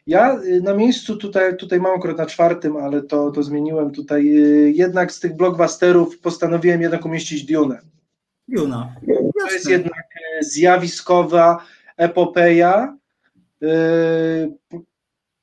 [0.08, 4.26] ja na miejscu tutaj, tutaj mam akurat na czwartym, ale to, to zmieniłem tutaj.
[4.76, 7.80] Jednak z tych blockbusterów postanowiłem jednak umieścić Dune.
[8.48, 8.96] Duna.
[9.40, 11.66] To jest jednak e, zjawiskowa
[11.98, 12.98] epopeja.
[13.64, 13.68] E,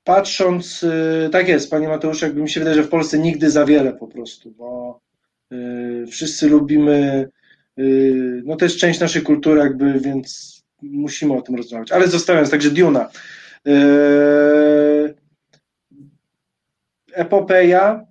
[0.04, 3.64] patrząc, e, tak jest, panie Mateuszu, jakby mi się wydaje, że w Polsce nigdy za
[3.64, 5.00] wiele po prostu, bo
[6.10, 7.28] wszyscy lubimy,
[8.44, 11.92] no to jest część naszej kultury, jakby, więc musimy o tym rozmawiać.
[11.92, 13.10] Ale zostawiając, także Duna.
[17.12, 18.06] Epopeja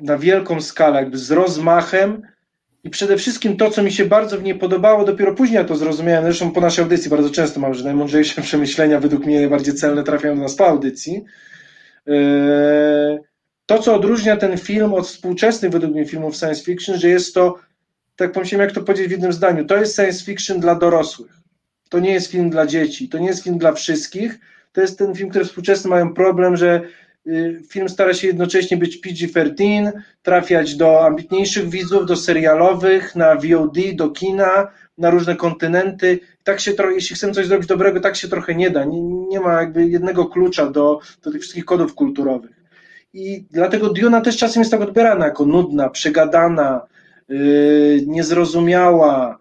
[0.00, 2.22] na wielką skalę, jakby z rozmachem,
[2.84, 5.76] i przede wszystkim to, co mi się bardzo w niej podobało, dopiero później ja to
[5.76, 10.02] zrozumiałem, zresztą po naszej audycji bardzo często mam, że najmądrzejsze przemyślenia według mnie najbardziej celne
[10.02, 11.24] trafiają do nas po audycji.
[12.06, 13.18] Eee,
[13.66, 17.58] to, co odróżnia ten film od współczesnych według mnie filmów science fiction, że jest to,
[18.16, 21.32] tak pomyślałem, jak to powiedzieć w jednym zdaniu, to jest science fiction dla dorosłych.
[21.88, 24.38] To nie jest film dla dzieci, to nie jest film dla wszystkich.
[24.72, 26.80] To jest ten film, który współczesny mają problem, że
[27.68, 34.10] film stara się jednocześnie być PG-13, trafiać do ambitniejszych widzów, do serialowych, na VOD, do
[34.10, 36.20] kina, na różne kontynenty.
[36.44, 38.84] Tak się trochę, jeśli chcemy coś zrobić dobrego, tak się trochę nie da.
[38.84, 42.64] Nie, nie ma jakby jednego klucza do, do tych wszystkich kodów kulturowych.
[43.14, 46.80] I dlatego Diona też czasem jest tak odbierana jako nudna, przegadana,
[47.28, 49.38] yy, niezrozumiała,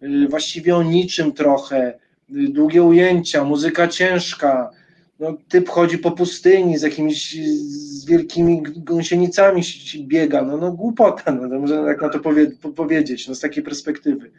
[0.00, 4.70] yy, właściwie o niczym trochę, yy, długie ujęcia, muzyka ciężka,
[5.20, 7.36] no, typ chodzi po pustyni z jakimiś
[7.70, 9.62] z wielkimi gąsienicami
[9.98, 13.62] biega, no, no głupota, no, no można tak na to powie, powiedzieć, no, z takiej
[13.62, 14.30] perspektywy.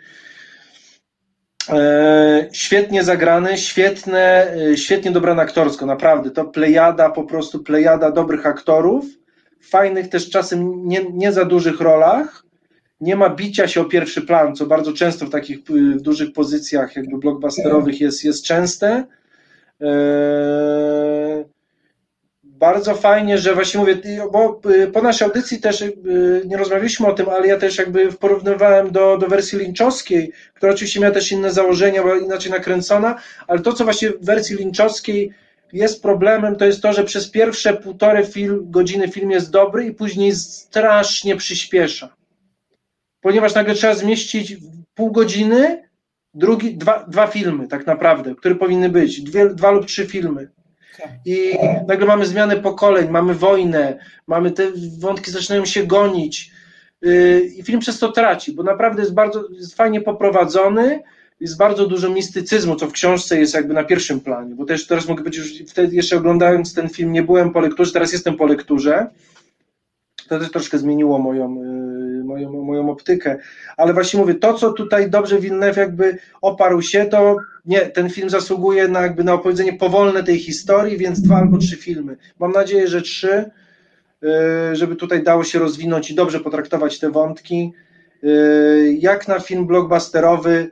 [1.69, 8.45] E, świetnie zagrany, świetne, e, świetnie dobrane aktorsko, naprawdę, to plejada, po prostu plejada dobrych
[8.45, 9.05] aktorów,
[9.61, 12.43] fajnych też czasem nie, nie za dużych rolach,
[13.01, 15.59] nie ma bicia się o pierwszy plan, co bardzo często w takich
[15.97, 19.05] w dużych pozycjach jakby blockbusterowych jest, jest częste.
[19.81, 21.45] Eee,
[22.61, 23.97] bardzo fajnie, że właśnie mówię,
[24.31, 25.93] bo y, po naszej audycji też y,
[26.45, 30.99] nie rozmawialiśmy o tym, ale ja też jakby porównywałem do, do wersji linczowskiej, która oczywiście
[30.99, 33.15] miała też inne założenia, była inaczej nakręcona,
[33.47, 35.33] ale to, co właśnie w wersji linczowskiej
[35.73, 39.93] jest problemem, to jest to, że przez pierwsze półtorej film, godziny film jest dobry i
[39.93, 42.15] później strasznie przyspiesza.
[43.21, 44.57] Ponieważ nagle trzeba zmieścić
[44.95, 45.89] pół godziny,
[46.33, 50.49] drugi, dwa, dwa filmy tak naprawdę, które powinny być, dwie, dwa lub trzy filmy.
[51.25, 51.53] I
[51.87, 54.63] nagle mamy zmianę pokoleń, mamy wojnę, mamy te
[54.99, 56.51] wątki zaczynają się gonić.
[57.01, 60.99] Yy, I film przez to traci, bo naprawdę jest bardzo jest fajnie poprowadzony,
[61.39, 65.07] jest bardzo dużo mistycyzmu, co w książce jest jakby na pierwszym planie, bo też teraz
[65.07, 68.45] mogę być już wtedy jeszcze oglądając ten film nie byłem po lekturze, teraz jestem po
[68.45, 69.07] lekturze.
[70.27, 71.90] To też troszkę zmieniło moją, yy,
[72.31, 73.37] moją, moją optykę,
[73.77, 78.29] ale właśnie mówię, to co tutaj dobrze Villeneuve jakby oparł się, to nie, ten film
[78.29, 82.17] zasługuje na jakby na opowiedzenie powolne tej historii, więc dwa albo trzy filmy.
[82.39, 83.51] Mam nadzieję, że trzy,
[84.21, 84.29] yy,
[84.73, 87.73] żeby tutaj dało się rozwinąć i dobrze potraktować te wątki.
[88.23, 90.69] Yy, jak na film blockbusterowy,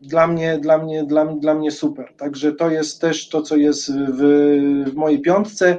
[0.00, 2.12] dla mnie, dla mnie, dla, dla mnie super.
[2.16, 4.20] Także to jest też to, co jest w,
[4.86, 5.78] w mojej piątce.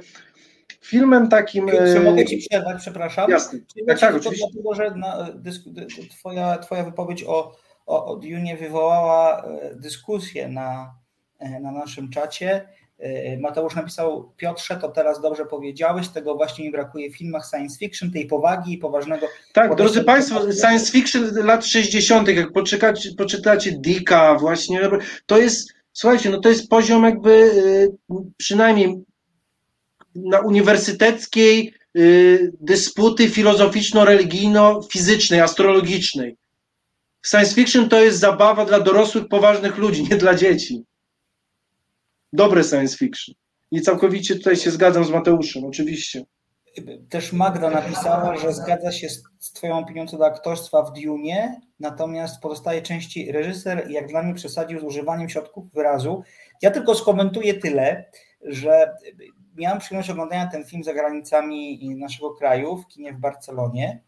[0.92, 1.68] Filmem takim.
[1.70, 3.32] Czy mogę Ci przerwać, przepraszam?
[3.32, 3.60] Jasne.
[3.88, 4.46] Tak, tak, oczywiście.
[4.54, 5.28] Dlatego, że na,
[6.10, 10.94] twoja, twoja wypowiedź o, o, o Dune wywołała e, dyskusję na,
[11.40, 12.68] e, na naszym czacie.
[13.00, 17.78] E, Mateusz napisał, Piotrze, to teraz dobrze powiedziałeś, tego właśnie mi brakuje w filmach science
[17.78, 19.28] fiction, tej powagi i poważnego...
[19.54, 24.82] Tak, drodzy Państwo, science fiction lat 60., jak poczytacie, poczytacie Dicka właśnie,
[25.26, 27.52] to jest, słuchajcie, no to jest poziom jakby
[28.38, 29.04] przynajmniej
[30.16, 31.74] na uniwersyteckiej
[32.62, 36.38] dysputy filozoficzno-religijno-fizycznej, astrologicznej.
[37.26, 40.84] Science fiction to jest zabawa dla dorosłych, poważnych ludzi, nie dla dzieci.
[42.34, 43.36] Dobre science fiction.
[43.72, 46.24] I całkowicie tutaj się zgadzam z Mateuszem, oczywiście.
[47.10, 52.38] Też Magda napisała, że zgadza się z Twoją opinią co do aktorstwa w Dune, natomiast
[52.38, 56.24] w pozostałej części reżyser, jak dla mnie, przesadził z używaniem środków wyrazu.
[56.62, 58.06] Ja tylko skomentuję tyle,
[58.42, 58.92] że
[59.56, 64.02] miałem przyjemność oglądania ten film za granicami naszego kraju, w kinie w Barcelonie.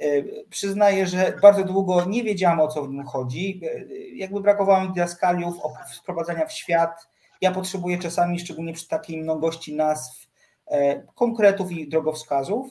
[0.00, 0.06] E,
[0.50, 3.60] przyznaję, że bardzo długo nie wiedziałam o co w nim chodzi.
[3.64, 5.54] E, jakby brakowało mi didaskaliów,
[5.96, 7.08] wprowadzenia w świat.
[7.40, 10.26] Ja potrzebuję czasami, szczególnie przy takiej mnogości nazw,
[10.66, 12.70] e, konkretów i drogowskazów,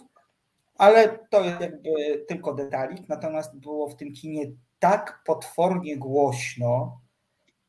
[0.77, 1.89] ale to jest jakby
[2.27, 3.09] tylko detalik.
[3.09, 4.45] Natomiast było w tym kinie
[4.79, 6.99] tak potwornie głośno,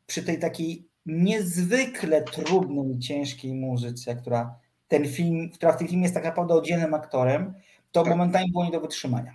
[0.06, 4.54] przy tej takiej niezwykle trudnej i ciężkiej muzyce, która
[4.88, 7.54] ten film, która w tym filmie jest tak naprawdę oddzielnym aktorem,
[7.92, 8.10] to tak.
[8.10, 9.34] momentami było nie do wytrzymania.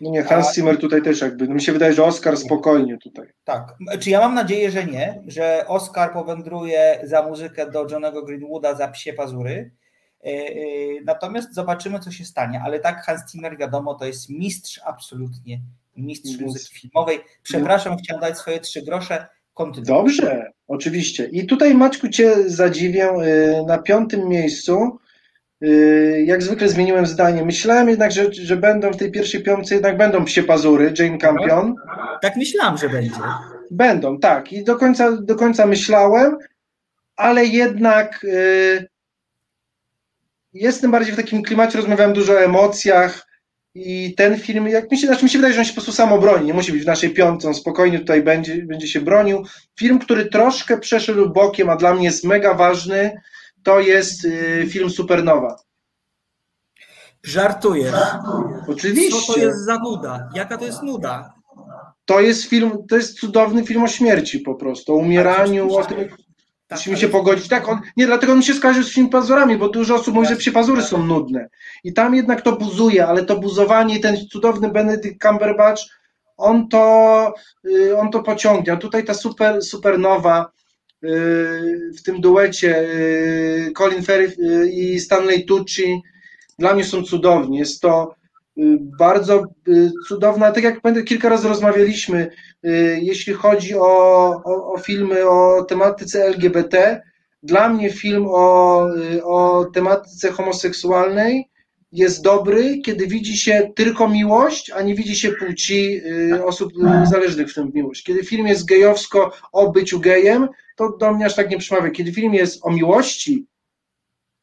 [0.00, 3.26] No nie, Hans Zimmer tutaj też jakby, no mi się wydaje, że Oscar spokojnie tutaj.
[3.44, 8.74] Tak, czy ja mam nadzieję, że nie, że Oscar powędruje za muzykę do Johnego Greenwooda
[8.74, 9.70] za Psie Pazury,
[10.24, 10.54] e, e,
[11.04, 15.60] natomiast zobaczymy, co się stanie, ale tak Hans Zimmer, wiadomo, to jest mistrz, absolutnie
[15.96, 17.20] mistrz muzyki filmowej.
[17.42, 19.86] Przepraszam, chciałem dać swoje trzy grosze, kontynuuj.
[19.86, 21.24] Dobrze, oczywiście.
[21.24, 24.98] I tutaj Maćku Cię zadziwię, y, na piątym miejscu
[25.64, 27.44] Y, jak zwykle zmieniłem zdanie.
[27.44, 31.74] Myślałem jednak, że, że będą w tej pierwszej piątce, jednak będą psie pazury, Jane Campion.
[32.22, 33.20] Tak myślałem, że będzie.
[33.70, 34.52] Będą, tak.
[34.52, 36.36] I do końca, do końca myślałem,
[37.16, 38.88] ale jednak y,
[40.52, 43.27] jestem bardziej w takim klimacie, rozmawiałem dużo o emocjach
[43.86, 45.92] i ten film, jak mi się, znaczy mi się wydaje, że on się po prostu
[45.92, 49.44] sam obroni, nie musi być w naszej piątce, on spokojnie tutaj będzie, będzie się bronił.
[49.78, 53.20] Film, który troszkę przeszedł bokiem, a dla mnie jest mega ważny,
[53.62, 55.56] to jest y, film Supernowa.
[57.22, 57.94] Żartujesz.
[58.68, 59.20] Oczywiście.
[59.26, 60.28] Co to jest za nuda?
[60.34, 61.34] Jaka to jest nuda?
[62.04, 66.08] To jest film, to jest cudowny film o śmierci po prostu, o umieraniu, o tym,
[66.68, 67.48] tak, musimy się pogodzić.
[67.48, 70.36] Tak, on, nie, dlatego on się skaże z film pazurami, bo dużo osób mówi, że
[70.36, 71.48] psie pazury są nudne.
[71.84, 75.82] I tam jednak to buzuje, ale to buzowanie, ten cudowny Benedict Cumberbatch,
[76.36, 78.72] on to, y, on to pociągnie.
[78.72, 80.50] A tutaj ta super, supernowa,
[81.04, 84.36] Y, w tym duecie y, Colin Ferry
[84.72, 86.02] i Stanley Tucci
[86.58, 87.58] dla mnie są cudowni.
[87.58, 88.14] Jest to
[88.98, 89.44] bardzo
[90.08, 92.30] cudowna, tak jak kilka razy rozmawialiśmy,
[93.00, 97.02] jeśli chodzi o, o, o filmy o tematyce LGBT,
[97.42, 98.86] dla mnie film o,
[99.24, 101.48] o tematyce homoseksualnej
[101.92, 106.00] jest dobry, kiedy widzi się tylko miłość, a nie widzi się płci
[106.44, 106.72] osób
[107.10, 108.04] zależnych w tym miłość.
[108.04, 111.90] Kiedy film jest gejowsko o byciu gejem, to do mnie aż tak nie przemawia.
[111.90, 113.46] Kiedy film jest o miłości,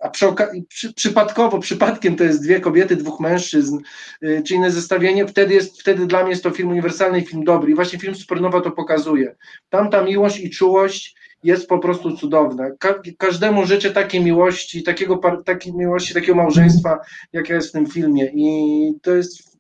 [0.06, 0.26] a przy,
[0.68, 3.80] przy, przypadkowo, przypadkiem to jest dwie kobiety, dwóch mężczyzn,
[4.22, 7.44] yy, czy inne zestawienie, wtedy, jest, wtedy dla mnie jest to film uniwersalny i film
[7.44, 7.72] dobry.
[7.72, 9.36] I właśnie film Supernowa to pokazuje.
[9.70, 12.72] Tamta miłość i czułość jest po prostu cudowna.
[12.80, 17.00] Ka każdemu życzę takiej miłości, takiego, takiej miłości, takiego małżeństwa,
[17.34, 18.32] jaka jest w tym filmie.
[18.34, 19.58] I to jest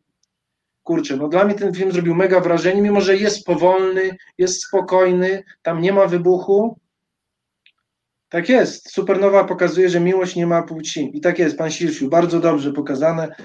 [0.84, 5.44] kurczę, no dla mnie ten film zrobił mega wrażenie, mimo że jest powolny, jest spokojny,
[5.62, 6.80] tam nie ma wybuchu,
[8.36, 8.92] tak jest.
[8.92, 11.12] Supernowa pokazuje, że miłość nie ma płci.
[11.14, 13.36] I tak jest, pan Sirsiu, bardzo dobrze pokazane,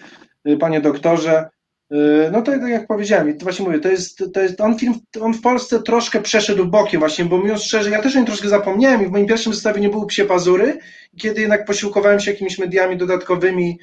[0.48, 1.48] y, panie doktorze.
[1.92, 1.96] Y,
[2.32, 5.34] no to tak jak powiedziałem, to właśnie mówię, to jest, to jest on film, on
[5.34, 9.02] w Polsce troszkę przeszedł bokiem właśnie, bo mówiąc szczerze, ja też o nim troszkę zapomniałem
[9.02, 10.78] i w moim pierwszym zestawieniu były psie pazury,
[11.18, 13.78] kiedy jednak posiłkowałem się jakimiś mediami dodatkowymi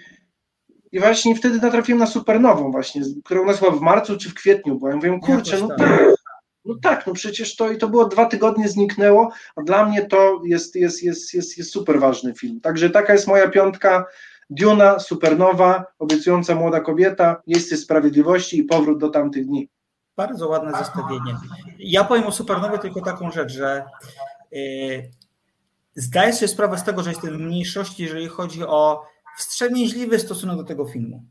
[0.91, 4.33] i właśnie wtedy natrafiłem na Supernową właśnie, która u nas była w marcu czy w
[4.33, 6.16] kwietniu, bo ja mówię, kurczę, no tak,
[6.67, 10.41] no tak, no przecież to i to było dwa tygodnie zniknęło, a dla mnie to
[10.45, 12.61] jest, jest, jest, jest, jest super ważny film.
[12.61, 14.05] Także taka jest moja piątka.
[14.49, 19.69] Duna, Supernowa, obiecująca młoda kobieta, Miejsce Sprawiedliwości i powrót do tamtych dni.
[20.15, 21.35] Bardzo ładne zestawienie.
[21.79, 23.85] Ja powiem o Supernowie tylko taką rzecz, że
[24.51, 25.11] yy,
[25.95, 29.03] zdaję sobie sprawę z tego, że jestem w mniejszości, jeżeli chodzi o
[29.37, 31.23] wstrzemięźliwy stosunek do tego filmu.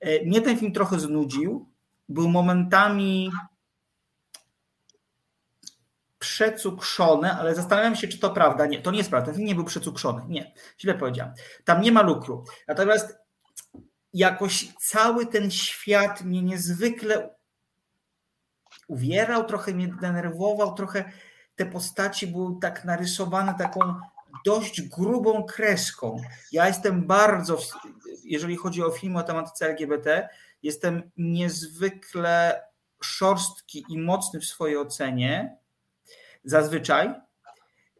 [0.00, 1.68] Yy, mnie ten film trochę znudził,
[2.08, 3.30] był momentami
[6.24, 8.66] przecukrzony, ale zastanawiam się, czy to prawda.
[8.66, 9.26] Nie, to nie jest prawda.
[9.26, 10.22] Ten film nie był przecukrzony.
[10.28, 11.34] Nie, źle powiedziałem.
[11.64, 12.44] Tam nie ma lukru.
[12.68, 13.18] Natomiast
[14.12, 17.34] jakoś cały ten świat mnie niezwykle
[18.88, 21.12] uwierał, trochę mnie denerwował, trochę
[21.56, 23.94] te postaci były tak narysowane taką
[24.44, 26.16] dość grubą kreską.
[26.52, 27.58] Ja jestem bardzo,
[28.24, 30.28] jeżeli chodzi o filmy o tematyce LGBT,
[30.62, 32.62] jestem niezwykle
[33.02, 35.63] szorstki i mocny w swojej ocenie
[36.44, 37.14] Zazwyczaj,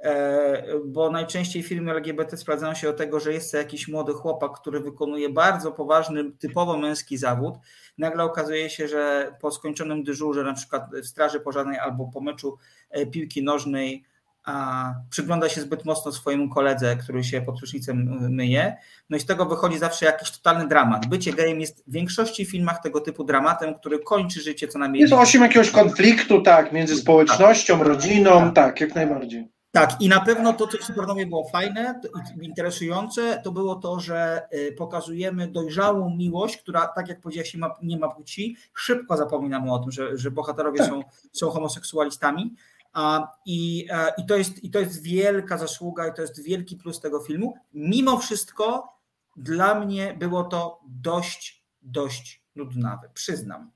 [0.00, 4.80] e, bo najczęściej filmy LGBT sprawdzają się o tego, że jest jakiś młody chłopak, który
[4.80, 7.54] wykonuje bardzo poważny, typowo męski zawód.
[7.98, 12.56] Nagle okazuje się, że po skończonym dyżurze, na przykład w Straży Pożarnej albo po meczu
[12.90, 14.04] e, piłki nożnej,
[14.44, 18.76] a przygląda się zbyt mocno swojemu koledze, który się pod prysznicem myje.
[19.10, 21.06] No i z tego wychodzi zawsze jakiś totalny dramat.
[21.06, 25.00] Bycie gejem jest w większości filmach tego typu dramatem, który kończy życie co najmniej.
[25.00, 27.86] Jest osiem jakiegoś konfliktu, tak, między społecznością, tak.
[27.86, 28.54] rodziną, tak.
[28.54, 29.54] tak, jak najbardziej.
[29.74, 32.00] Tak, i na pewno to, co w Supernowie było fajne
[32.40, 37.60] i interesujące, to było to, że y, pokazujemy dojrzałą miłość, która, tak jak powiedziałeś, nie
[37.60, 38.56] ma, nie ma płci.
[38.74, 40.88] Szybko zapominamy o tym, że, że bohaterowie tak.
[40.88, 42.54] są, są homoseksualistami
[43.46, 43.88] i,
[44.18, 47.54] i, to jest, I to jest wielka zasługa i to jest wielki plus tego filmu.
[47.74, 48.94] Mimo wszystko
[49.36, 53.70] dla mnie było to dość, dość nudnawe, przyznam.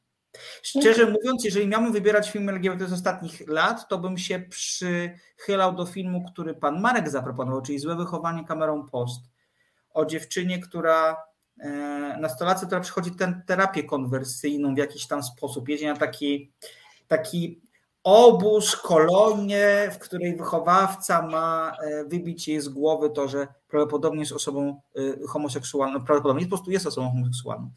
[0.62, 5.86] Szczerze mówiąc, jeżeli miałbym wybierać film LGBT z ostatnich lat, to bym się przychylał do
[5.86, 9.20] filmu, który pan Marek zaproponował, czyli Złe wychowanie kamerą post.
[9.90, 11.16] O dziewczynie, która
[11.60, 11.68] e,
[12.20, 16.52] nastolatce, która przychodzi tę terapię konwersyjną w jakiś tam sposób, jedzie na taki,
[17.08, 17.60] taki
[18.08, 24.32] obóz, kolonię, w której wychowawca ma e, wybić jej z głowy to, że prawdopodobnie jest
[24.32, 27.70] osobą y, homoseksualną, prawdopodobnie po prostu jest osobą homoseksualną.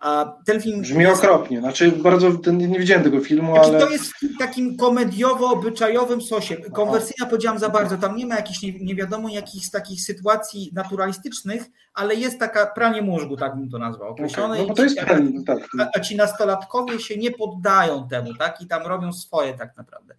[0.00, 0.82] A ten film.
[0.82, 1.24] Brzmi jest...
[1.24, 1.60] okropnie.
[1.60, 3.80] Znaczy, bardzo nie widziałem tego filmu, znaczy, ale.
[3.80, 6.56] To jest takim komediowo-obyczajowym sosie.
[6.56, 7.96] Konwersyjna powiedziałam za bardzo.
[7.96, 13.02] Tam nie ma jakichś nie, nie wiadomo jakichś takich sytuacji naturalistycznych, ale jest taka pranie
[13.02, 14.08] mózgu, tak bym to nazwał.
[14.08, 14.54] Określone.
[14.54, 14.66] Okay.
[14.66, 15.58] No, to jest pranie, tak.
[15.80, 18.60] A, a ci nastolatkowie się nie poddają temu, tak?
[18.60, 20.14] I tam robią swoje tak naprawdę.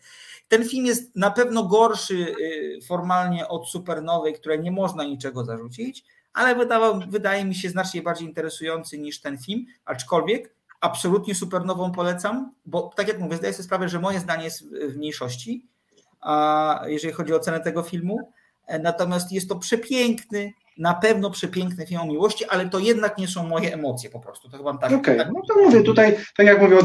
[0.48, 6.06] Ten film jest na pewno gorszy y, formalnie od Supernowej, której nie można niczego zarzucić,
[6.34, 12.52] ale wydawał, wydaje mi się znacznie bardziej interesujący niż ten film, aczkolwiek absolutnie Supernową polecam,
[12.66, 15.66] bo tak jak mówię, zdaję sobie sprawę, że moje zdanie jest w mniejszości,
[16.22, 18.32] a jeżeli chodzi o cenę tego filmu,
[18.84, 23.48] natomiast jest to przepiękny, na pewno przepiękny film o miłości, ale to jednak nie są
[23.48, 24.50] moje emocje po prostu.
[24.50, 24.92] To chyba tak.
[24.92, 25.18] Okej, okay.
[25.18, 25.28] tak...
[25.34, 26.78] no to mówię tutaj, tak jak mówię,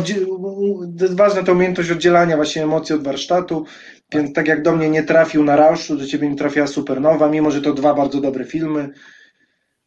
[1.01, 3.67] jest ważna ta umiejętność oddzielania właśnie emocji od warsztatu,
[4.15, 7.51] więc tak jak do mnie nie trafił na Rauszu, do ciebie nie trafiła Supernowa, mimo
[7.51, 8.89] że to dwa bardzo dobre filmy.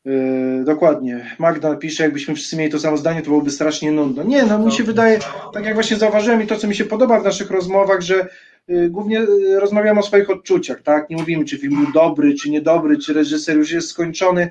[0.05, 1.35] Yy, dokładnie.
[1.39, 4.23] Magda pisze, jakbyśmy wszyscy mieli to samo zdanie, to byłoby strasznie nudno.
[4.23, 5.19] Nie, no mi się wydaje,
[5.53, 8.27] tak jak właśnie zauważyłem i to, co mi się podoba w naszych rozmowach, że
[8.69, 11.09] Y, głównie y, rozmawiamy o swoich odczuciach, tak?
[11.09, 14.49] Nie mówimy, czy film był dobry, czy niedobry, czy reżyser już jest skończony.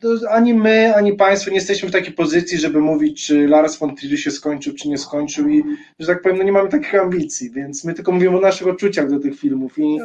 [0.00, 3.96] To ani my, ani Państwo nie jesteśmy w takiej pozycji, żeby mówić, czy Lars von
[3.96, 5.64] Trier się skończył, czy nie skończył i,
[5.98, 9.10] że tak powiem, no nie mamy takich ambicji, więc my tylko mówimy o naszych odczuciach
[9.10, 9.98] do tych filmów i,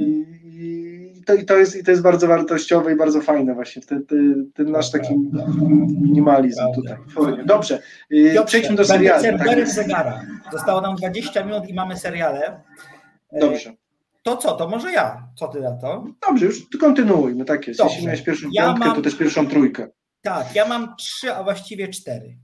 [0.00, 3.82] i, i, to, i, to, jest, i to jest bardzo wartościowe i bardzo fajne właśnie,
[3.82, 5.14] ten, ten, ten nasz taki
[6.02, 6.96] minimalizm tutaj.
[7.44, 9.38] Dobrze, y, przejdźmy do serialu.
[9.38, 9.68] Tak.
[9.68, 10.22] zegara.
[10.52, 12.60] Zostało nam 20 minut i mamy seriale.
[13.40, 13.74] Dobrze.
[14.24, 15.28] To co, to może ja.
[15.38, 16.04] Co ty na to?
[16.28, 17.36] Dobrze, już kontynuuj.
[17.36, 17.78] No tak jest.
[17.78, 17.92] Dobrze.
[17.94, 19.88] Jeśli miałeś pierwszą Ja piątkę, mam- to też pierwszą trójkę.
[20.22, 22.36] Tak, ja mam trzy, a właściwie cztery.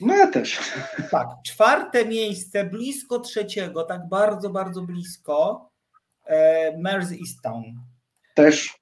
[0.00, 0.58] No ja też.
[1.10, 5.70] Tak, czwarte miejsce, blisko trzeciego, tak bardzo, bardzo blisko.
[6.26, 7.64] E, Mers Easttown.
[8.34, 8.74] Też.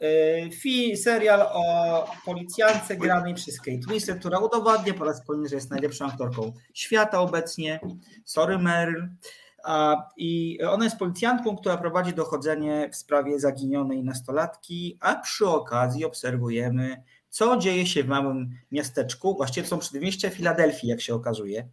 [0.00, 5.54] E, fi, serial o policjance granej przez Kate Winslet, która udowadnia po raz kolejny, że
[5.54, 7.80] jest najlepszą aktorką świata obecnie.
[8.24, 9.08] Sorry Meryl.
[10.16, 17.02] I ona jest policjantką, która prowadzi dochodzenie w sprawie zaginionej nastolatki, a przy okazji obserwujemy,
[17.30, 19.36] co dzieje się w małym miasteczku.
[19.36, 21.68] Właściwie to są przedmieścia Filadelfii, jak się okazuje.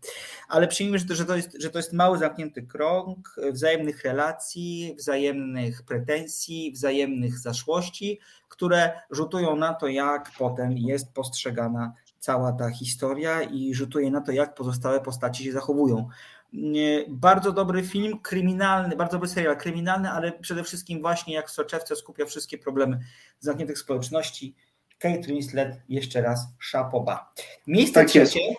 [0.49, 6.71] Ale przyjmijmy, że to, jest, że to jest mały, zamknięty krąg wzajemnych relacji, wzajemnych pretensji,
[6.71, 8.19] wzajemnych zaszłości,
[8.49, 14.31] które rzutują na to, jak potem jest postrzegana cała ta historia i rzutuje na to,
[14.31, 16.09] jak pozostałe postaci się zachowują.
[16.55, 21.51] Nie, Bardzo dobry film, kryminalny, bardzo dobry serial kryminalny, ale przede wszystkim właśnie jak w
[21.51, 22.99] soczewce skupia wszystkie problemy
[23.39, 24.55] zamkniętych społeczności.
[24.99, 27.33] Kate Winslet jeszcze raz szapoba.
[27.67, 28.31] Miejsce Tak jest.
[28.31, 28.53] trzecie,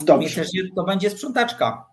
[0.00, 0.20] Dobrze.
[0.20, 1.86] miejsce trzecie to będzie sprzątaczka,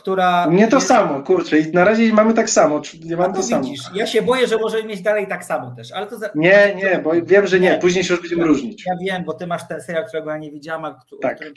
[0.00, 0.46] która...
[0.50, 1.58] Nie to jest- samo, kurczę.
[1.58, 2.82] I na razie mamy tak samo.
[3.04, 3.64] Nie A mam to to samo.
[3.64, 6.18] widzisz, ja się boję, że możemy mieć dalej tak samo też, ale to...
[6.18, 6.30] Za...
[6.34, 7.70] Nie, nie, bo wiem, że nie.
[7.70, 7.78] Nie.
[7.78, 8.84] Później się już będziemy różnić.
[8.86, 11.36] Ja wiem, bo ty masz ten serial, którego ja nie widziałam, a Tak.
[11.36, 11.54] którym.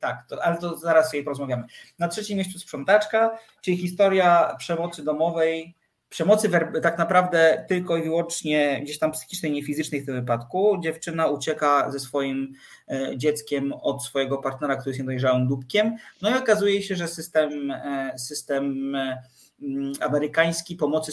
[0.00, 1.64] Tak, to, ale to zaraz sobie porozmawiamy.
[1.98, 5.74] Na trzecim miejscu sprzątaczka, czyli historia przemocy domowej,
[6.12, 6.50] przemocy
[6.82, 10.78] tak naprawdę tylko i wyłącznie gdzieś tam psychicznej, nie fizycznej w tym wypadku.
[10.80, 12.54] Dziewczyna ucieka ze swoim
[12.88, 15.96] e, dzieckiem od swojego partnera, który jest niedojrzałym dupkiem.
[16.22, 19.22] No i okazuje się, że system, e, system e,
[19.62, 21.12] mm, amerykański pomocy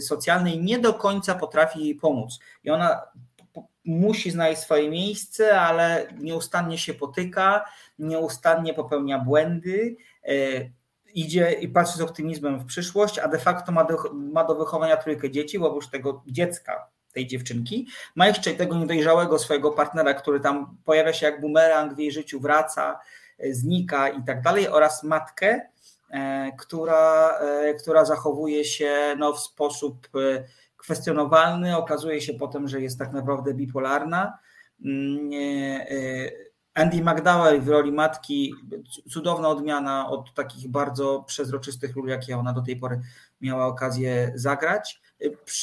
[0.00, 2.38] socjalnej nie do końca potrafi jej pomóc.
[2.64, 3.02] I ona
[3.84, 7.64] musi znaleźć swoje miejsce, ale nieustannie się potyka,
[7.98, 9.96] nieustannie popełnia błędy,
[11.14, 14.96] idzie i patrzy z optymizmem w przyszłość, a de facto ma do, ma do wychowania
[14.96, 17.86] trójkę dzieci, bo oprócz tego dziecka tej dziewczynki,
[18.16, 22.40] ma jeszcze tego niedojrzałego swojego partnera, który tam pojawia się jak bumerang w jej życiu,
[22.40, 23.00] wraca,
[23.38, 25.60] e, znika i tak dalej, oraz matkę,
[26.10, 30.08] e, która, e, która zachowuje się no, w sposób
[30.76, 31.76] kwestionowalny.
[31.76, 34.38] Okazuje się potem, że jest tak naprawdę bipolarna.
[36.74, 38.54] Andy McDowell w roli matki,
[39.10, 43.00] cudowna odmiana od takich bardzo przezroczystych ról, jakie ona do tej pory
[43.40, 45.00] miała okazję zagrać.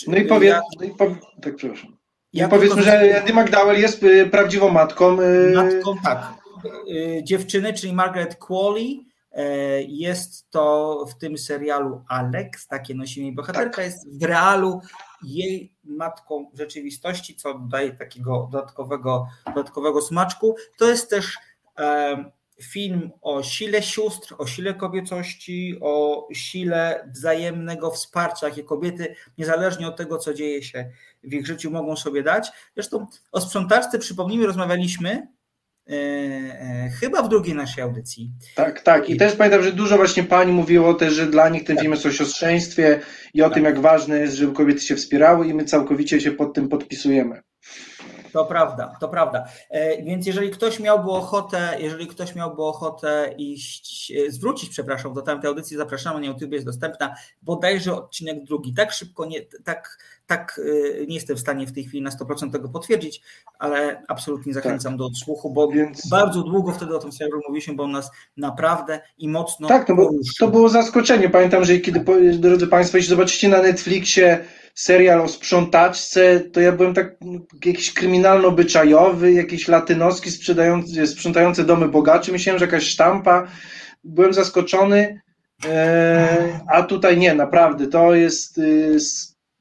[0.07, 1.97] No i powie, ja- no i tak, przepraszam.
[2.33, 5.21] ja powiedzmy, tylko- że Andy McDowell jest y, prawdziwą matką.
[5.21, 6.33] y, Matką, tak.
[6.91, 9.07] Y, Dziewczyny, czyli Margaret Qualley,
[9.87, 13.85] jest to w tym serialu Alex, takie nosi jej bohaterka, Tak.
[13.85, 14.81] jest w realu
[15.23, 20.55] jej matką rzeczywistości, co daje takiego dodatkowego, dodatkowego smaczku.
[20.77, 21.37] To jest też
[22.61, 29.95] film o sile sióstr, o sile kobiecości, o sile wzajemnego wsparcia, jakie kobiety, niezależnie od
[29.95, 30.91] tego, co dzieje się
[31.23, 32.51] w ich życiu, mogą sobie dać.
[32.73, 35.27] Zresztą o sprzątaczce, przypomnijmy, rozmawialiśmy
[36.99, 38.31] chyba w drugiej naszej audycji.
[38.55, 39.09] Tak, tak.
[39.09, 42.05] I też pamiętam, że dużo właśnie pań mówiło też, że dla nich ten film jest
[42.05, 42.99] o siostrzeństwie
[43.33, 46.53] i o tym, jak ważne jest, żeby kobiety się wspierały i my całkowicie się pod
[46.53, 47.41] tym podpisujemy.
[48.37, 49.43] To prawda, to prawda.
[49.69, 55.21] E, Więc jeżeli ktoś miałby ochotę, jeżeli ktoś miałby ochotę iść, e, zwrócić, przepraszam, do
[55.21, 58.73] tamtej audycji, zapraszamy, na YouTube jest dostępna, bodajże odcinek drugi.
[58.73, 60.61] Tak szybko, nie, tak, tak
[61.01, 63.21] e, nie jestem w stanie w tej chwili na 100% tego potwierdzić,
[63.59, 67.83] ale absolutnie zachęcam do odsłuchu, bo Więc- bardzo długo wtedy o tym serialu mówiliśmy, bo
[67.83, 71.29] on nas naprawdę i mocno Tak, to, było- to było zaskoczenie.
[71.29, 71.99] Pamiętam, że kiedy,
[72.39, 74.45] drodzy Państwo, jeśli zobaczycie na Netflixie
[74.77, 81.87] serial o sprzątaczce, to ja byłem tak mm, jakiś kryminalno-byczajowy, jakiś latynoski sprzedający, sprzątający domy
[81.87, 82.31] bogaczy.
[82.31, 83.47] Myślałem, że jakaś sztampa.
[84.03, 85.21] Byłem zaskoczony,
[85.65, 87.87] e, a tutaj nie, naprawdę.
[87.87, 88.97] To jest y,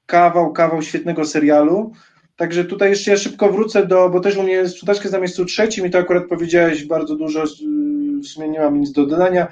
[0.07, 1.93] kawał, kawał świetnego serialu.
[2.37, 5.45] Także tutaj jeszcze ja szybko wrócę do, bo też u mnie sprzątaczka jest na miejscu
[5.45, 7.47] trzecim i to akurat powiedziałeś bardzo dużo, y,
[8.23, 9.47] w sumie nie mam nic do dodania.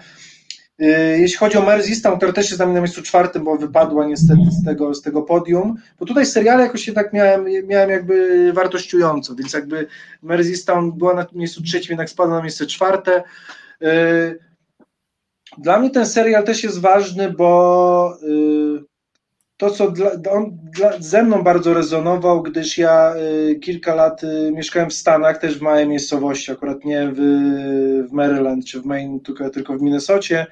[0.80, 4.06] Y, Jeśli chodzi o Merzistą, która też jest na mnie na miejscu czwartym, bo wypadła
[4.06, 9.34] niestety z tego, z tego podium, bo tutaj seriale jakoś jednak miałem, miałem jakby wartościująco,
[9.34, 9.86] więc jakby
[10.22, 13.22] Merzistą była na miejscu trzecim, jednak spadła na miejsce czwarte.
[13.82, 14.38] Y,
[15.58, 18.93] Dla mnie ten serial też jest ważny, bo y,
[19.64, 23.14] to, co dla, on dla, ze mną bardzo rezonował, gdyż ja
[23.50, 27.18] y, kilka lat y, mieszkałem w Stanach, też w małej miejscowości, akurat nie w,
[28.08, 30.46] w Maryland czy w Maine, tylko, tylko w Minnesocie.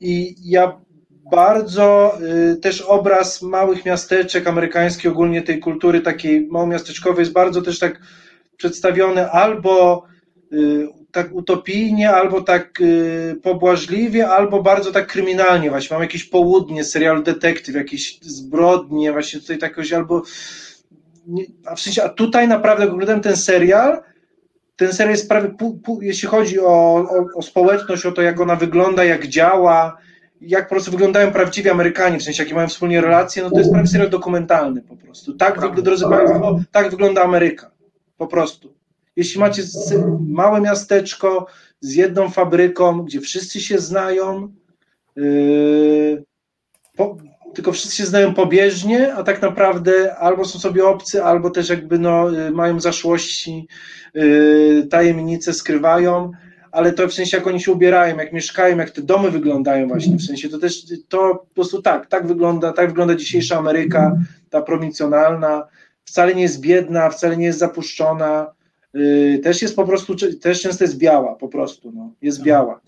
[0.00, 0.80] I ja
[1.30, 2.18] bardzo
[2.52, 8.00] y, też obraz małych miasteczek amerykańskich, ogólnie tej kultury takiej małomiasteczkowej jest bardzo też tak
[8.56, 10.04] przedstawiony albo
[10.52, 15.94] y, tak utopijnie, albo tak y, pobłażliwie, albo bardzo tak kryminalnie właśnie.
[15.94, 20.22] Mam jakieś południe, serial detektyw, jakieś zbrodnie, właśnie tutaj takoś albo
[21.66, 24.02] a w sensie, a tutaj naprawdę jak oglądałem ten serial,
[24.76, 28.40] ten serial jest prawie, pół, pół, jeśli chodzi o, o, o, społeczność, o to jak
[28.40, 29.98] ona wygląda, jak działa,
[30.40, 33.70] jak po prostu wyglądają prawdziwi Amerykanie, w sensie jakie mają wspólnie relacje, no to jest
[33.72, 35.32] prawie serial dokumentalny po prostu.
[35.32, 37.70] Tak, drodzy Państwo, tak wygląda Ameryka.
[38.16, 38.81] Po prostu.
[39.16, 39.62] Jeśli macie
[40.20, 41.46] małe miasteczko
[41.80, 44.52] z jedną fabryką, gdzie wszyscy się znają,
[45.16, 46.24] yy,
[46.96, 47.16] po,
[47.54, 51.98] tylko wszyscy się znają pobieżnie, a tak naprawdę albo są sobie obcy, albo też jakby
[51.98, 53.68] no, yy, mają zaszłości,
[54.14, 56.30] yy, tajemnice skrywają,
[56.72, 60.16] ale to w sensie jak oni się ubierają, jak mieszkają, jak te domy wyglądają właśnie,
[60.16, 64.16] w sensie to też, to po prostu tak, tak wygląda, tak wygląda dzisiejsza Ameryka,
[64.50, 65.66] ta prowincjonalna,
[66.04, 68.52] wcale nie jest biedna, wcale nie jest zapuszczona,
[68.94, 72.44] yy, też jest po prostu, też często jest biała, po prostu, no, jest No.
[72.44, 72.80] biała.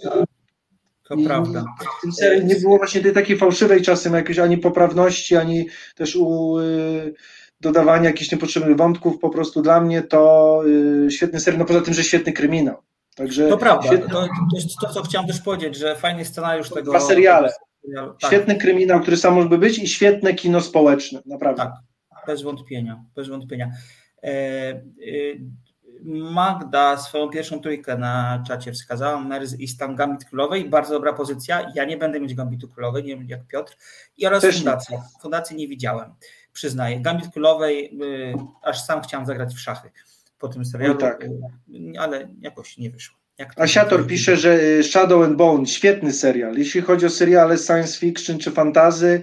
[1.09, 1.65] To I prawda.
[2.13, 7.15] Serialu nie było właśnie tej takiej fałszywej czasem jakiejś ani poprawności, ani też u, yy,
[7.61, 11.95] dodawania jakichś niepotrzebnych wątków, po prostu dla mnie to yy, świetny serial, no poza tym,
[11.95, 12.77] że świetny kryminał.
[13.17, 13.87] Także To prawda.
[13.87, 16.91] świetny, To, to jest to, co chciałem też powiedzieć, że fajny scenariusz tego.
[16.91, 17.49] Dwa seriale.
[17.49, 18.15] tego serialu.
[18.21, 21.63] Tak, świetny kryminał, który sam może być i świetne kino społeczne, naprawdę.
[21.63, 21.73] Tak.
[22.27, 23.05] bez wątpienia.
[23.17, 23.71] Bez wątpienia.
[24.23, 24.81] E, e,
[26.03, 31.73] Magda swoją pierwszą trójkę na czacie wskazała, Merz i stan Gambit Królowej, bardzo dobra pozycja.
[31.75, 33.77] Ja nie będę mieć Gambitu Królowej, nie wiem jak Piotr.
[34.19, 34.61] I oraz Też nie.
[34.61, 35.03] Fundacja.
[35.23, 36.15] Fundacji nie widziałem,
[36.53, 37.01] przyznaję.
[37.01, 39.91] Gambit Królowej, y, aż sam chciałem zagrać w szachy
[40.39, 41.25] po tym serialu, Oj, tak.
[41.25, 41.31] y,
[41.99, 43.17] ale jakoś nie wyszło.
[43.39, 46.55] Jak to- Asiator pisze, że y, Shadow and Bone, świetny serial.
[46.57, 49.21] Jeśli chodzi o seriale science fiction czy fantazy,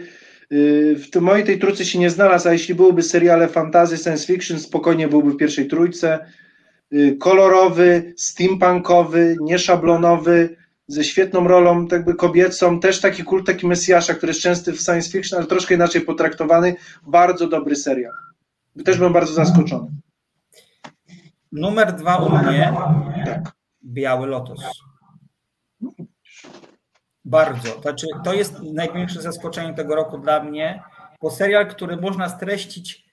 [0.52, 4.60] y, w mojej tej trójce się nie znalazł, a jeśli byłyby seriale fantazy, science fiction,
[4.60, 6.26] spokojnie byłby w pierwszej trójce.
[6.94, 14.14] Y, Kolorowy, steampunkowy, nieszablonowy, ze świetną rolą tak jakby kobiecą, też taki kult, taki mesjasza,
[14.14, 16.76] który jest częsty w science fiction, ale troszkę inaczej potraktowany.
[17.08, 18.14] Bardzo dobry serial.
[18.86, 19.88] Też byłem bardzo zaskoczony.
[21.52, 22.74] Numer dwa u mnie,
[23.26, 23.52] Tak.
[23.86, 24.60] Biały Lotos.
[27.26, 27.82] Bardzo.
[27.82, 30.84] Znaczy, to jest największe zaskoczenie tego roku dla mnie,
[31.22, 33.06] bo serial, który można streścić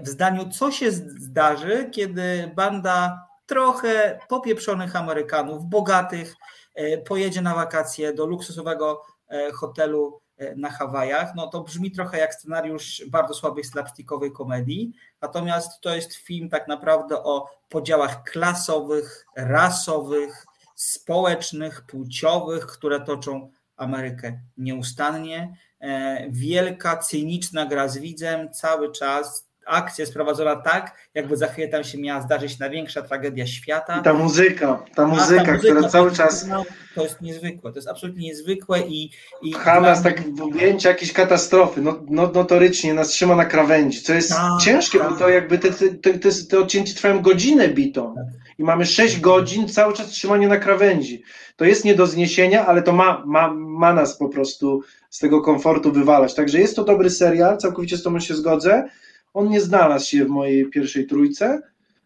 [0.00, 6.34] w zdaniu, co się zdarzy, kiedy banda trochę popieprzonych Amerykanów, bogatych,
[6.74, 11.34] e, pojedzie na wakacje do luksusowego e, hotelu e, na Hawajach.
[11.34, 16.68] No to brzmi trochę jak scenariusz bardzo słabej slapstickowej komedii, natomiast to jest film tak
[16.68, 25.56] naprawdę o podziałach klasowych, rasowych, społecznych, płciowych, które toczą Amerykę nieustannie.
[25.80, 29.43] E, Wielka, cyniczna gra z widzem cały czas.
[29.66, 33.98] Akcja jest prowadzona tak, jakby za chwilę tam się miała zdarzyć największa tragedia świata.
[34.00, 36.46] I ta muzyka, ta A, muzyka, która cały czas
[36.94, 39.10] To jest niezwykłe, to jest absolutnie niezwykłe i.
[39.42, 44.02] i pcha nas tak w objęcia jakiejś katastrofy, no, no, notorycznie nas trzyma na krawędzi,
[44.02, 45.18] co jest Tak, ciężkie, bo tak.
[45.18, 48.14] to jakby te, te, te, te, te odcięcia trwają godzinę bitą
[48.58, 51.22] i mamy 6 godzin cały czas trzymanie na krawędzi.
[51.56, 55.40] To jest nie do zniesienia, ale to ma, ma, ma nas po prostu z tego
[55.40, 56.34] komfortu wywalać.
[56.34, 58.88] Także jest to dobry serial, całkowicie z tobą się zgodzę.
[59.34, 61.62] On nie znalazł się w mojej pierwszej trójce,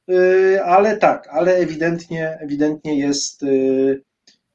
[0.07, 4.03] yy, ale tak, ale ewidentnie, ewidentnie jest, yy,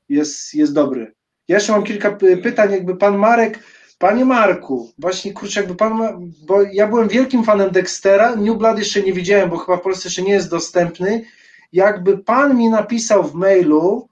[0.09, 1.13] jest, jest dobry.
[1.47, 3.59] Ja jeszcze mam kilka py- pytań, jakby pan Marek,
[3.99, 9.01] panie Marku, właśnie kurczę, jakby pan, bo ja byłem wielkim fanem Dextera, New Blood jeszcze
[9.01, 11.25] nie widziałem, bo chyba w Polsce jeszcze nie jest dostępny,
[11.73, 14.07] jakby pan mi napisał w mailu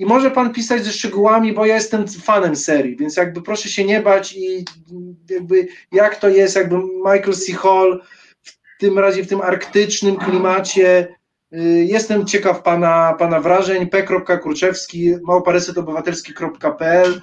[0.00, 3.84] i może pan pisać ze szczegółami, bo ja jestem fanem serii, więc jakby proszę się
[3.84, 4.64] nie bać i
[5.30, 7.52] jakby jak to jest, jakby Michael C.
[7.52, 8.02] Hall
[8.42, 11.16] w tym razie w tym arktycznym klimacie,
[11.54, 17.20] y, jestem ciekaw pana, pana wrażeń, p.kurczewski, małparesetobywatelski.pl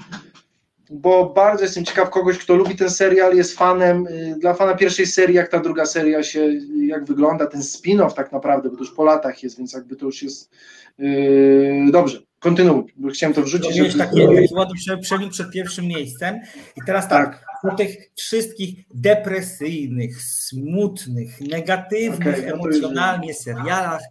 [0.89, 5.05] bo bardzo jestem ciekaw kogoś, kto lubi ten serial, jest fanem, y, dla fana pierwszej
[5.05, 6.49] serii, jak ta druga seria się,
[6.85, 10.05] jak wygląda, ten spin-off tak naprawdę, bo to już po latach jest, więc jakby to
[10.05, 10.51] już jest
[10.97, 13.79] yy, dobrze, kontynuuj, bo chciałem to wrzucić.
[13.79, 16.39] Mieć żeby- taki, taki ładny prze- przebieg przed pierwszym miejscem.
[16.75, 17.45] I teraz tak, Tak.
[17.61, 24.01] Po tych wszystkich depresyjnych, smutnych, negatywnych już emocjonalnie serialach,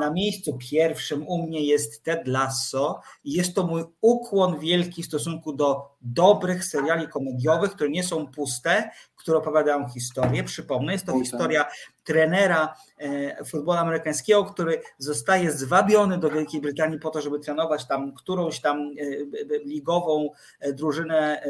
[0.00, 5.06] na miejscu pierwszym u mnie jest Ted Lasso i jest to mój ukłon wielki w
[5.06, 10.44] stosunku do dobrych seriali komediowych, które nie są puste, które opowiadają historię.
[10.44, 11.20] Przypomnę, jest to tak.
[11.20, 11.64] historia
[12.04, 18.14] trenera e, futbolu amerykańskiego, który zostaje zwabiony do Wielkiej Brytanii po to, żeby trenować tam
[18.14, 20.28] którąś tam e, ligową
[20.60, 21.42] e, drużynę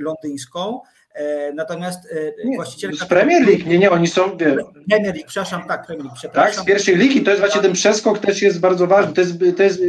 [0.00, 0.80] londyńską.
[1.14, 1.98] E, natomiast
[2.44, 3.04] nie, właścicielka...
[3.04, 4.36] Z Premier League, nie, nie, oni są...
[4.36, 4.56] Wie...
[4.90, 6.54] Premier League, przepraszam, tak, Premier League, przepraszam.
[6.54, 9.12] Tak, z pierwszej ligi, to jest właśnie ten przeskok też jest bardzo ważny.
[9.12, 9.80] To jest, to jest,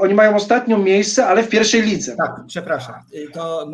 [0.00, 2.16] oni mają ostatnią miejsce, ale w pierwszej lidze.
[2.16, 2.94] Tak, przepraszam.
[3.32, 3.66] To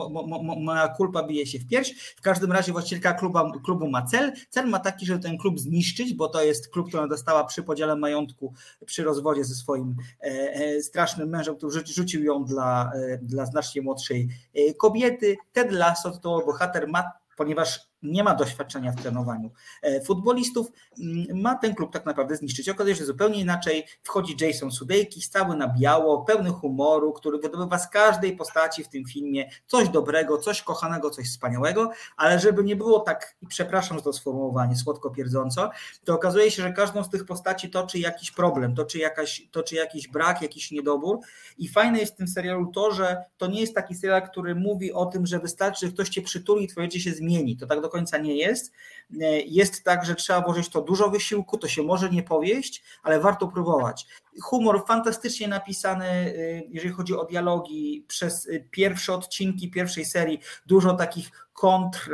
[0.60, 2.14] moja kulpa bije się w pierś.
[2.16, 4.32] W każdym razie właścicielka kluba, klubu ma cel.
[4.48, 7.96] Cel ma taki, żeby ten klub zniszczyć, bo to jest klub, który dostała przy podziale
[7.96, 8.52] majątku,
[8.86, 13.82] przy rozwodzie ze swoim e, e, strasznym mężem, który rzucił ją dla, e, dla znacznie
[13.82, 15.36] młodszej e, kobiety.
[15.52, 19.50] Ted Lasso to bohater ma ponieważ nie ma doświadczenia w trenowaniu
[19.82, 20.66] e, futbolistów,
[21.00, 22.68] mm, ma ten klub tak naprawdę zniszczyć.
[22.68, 27.88] Okazuje się, zupełnie inaczej wchodzi Jason Sudeikis, cały na biało, pełny humoru, który wydobywa z
[27.88, 33.00] każdej postaci w tym filmie coś dobrego, coś kochanego, coś wspaniałego, ale żeby nie było
[33.00, 35.70] tak, i przepraszam za to sformułowanie, słodko pierdząco,
[36.04, 40.08] to okazuje się, że każdą z tych postaci toczy jakiś problem, toczy, jakaś, toczy jakiś
[40.08, 41.18] brak, jakiś niedobór
[41.58, 44.92] i fajne jest w tym serialu to, że to nie jest taki serial, który mówi
[44.92, 47.56] o tym, że wystarczy, że ktoś cię przytuli i twoje życie się zmieni.
[47.56, 48.72] To tak do końca nie jest.
[49.20, 53.20] E, jest tak, że trzeba włożyć to dużo wysiłku, to się może nie powieść, ale
[53.20, 54.06] warto próbować.
[54.42, 56.32] Humor fantastycznie napisany, e,
[56.70, 62.10] jeżeli chodzi o dialogi, przez e, pierwsze odcinki pierwszej serii, dużo takich kontr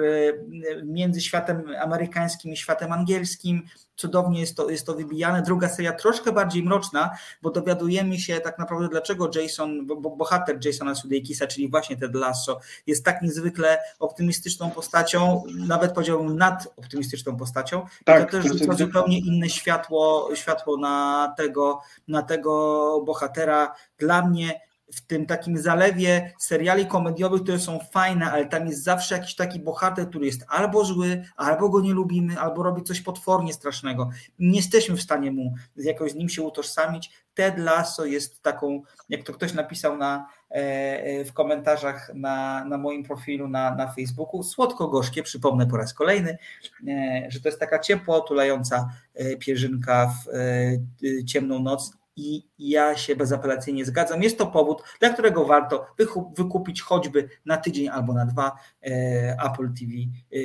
[0.85, 3.63] między światem amerykańskim i światem angielskim.
[3.97, 5.43] Cudownie jest to, jest to wybijane.
[5.43, 7.11] Druga seria troszkę bardziej mroczna,
[7.43, 12.61] bo dowiadujemy się tak naprawdę, dlaczego Jason, bo, bohater Jasona Sudeikisa, czyli właśnie Ted Lasso,
[12.87, 17.87] jest tak niezwykle optymistyczną postacią, nawet powiedziałbym nadoptymistyczną postacią.
[18.05, 21.81] Tak, to też rzuca zupełnie inne światło, światło na tego,
[22.13, 23.75] na tego bohatera.
[23.99, 24.61] Dla mnie
[24.93, 29.61] w tym takim zalewie seriali komediowych, które są fajne, ale tam jest zawsze jakiś taki
[29.61, 34.11] bohater, który jest albo zły, albo go nie lubimy, albo robi coś potwornie strasznego.
[34.39, 37.11] Nie jesteśmy w stanie mu jakoś z nim się utożsamić.
[37.35, 42.79] Ted Lasso jest taką, jak to ktoś napisał na, e, e, w komentarzach na, na
[42.79, 46.39] moim profilu na, na Facebooku, słodko-gorzkie, przypomnę po raz kolejny,
[46.89, 48.89] e, że to jest taka ciepło otulająca
[49.39, 50.31] pierzynka w
[51.27, 54.23] ciemną noc i ja się bezapelacyjnie zgadzam.
[54.23, 55.87] Jest to powód, dla którego warto
[56.37, 59.93] wykupić choćby na tydzień albo na dwa e, Apple TV,
[60.33, 60.39] e,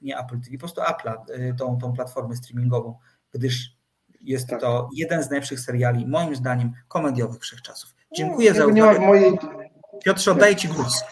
[0.00, 2.98] nie Apple TV, po prostu Apple, e, tą, tą platformę streamingową,
[3.32, 3.76] gdyż
[4.20, 4.60] jest tak.
[4.60, 7.94] to jeden z najlepszych seriali, moim zdaniem, komediowych wszechczasów.
[8.16, 9.00] Dziękuję no, za uwagę.
[9.00, 9.38] Mojej...
[10.04, 11.04] Piotrze, oddaję Ci głos.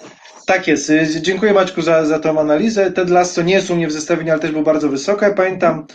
[0.47, 0.93] Tak jest.
[1.21, 2.93] Dziękuję Maćku za, za tą analizę.
[2.93, 5.25] Ted Lasso nie jest u mnie w zestawieniu, ale też był bardzo wysoki.
[5.25, 5.87] Ja pamiętam,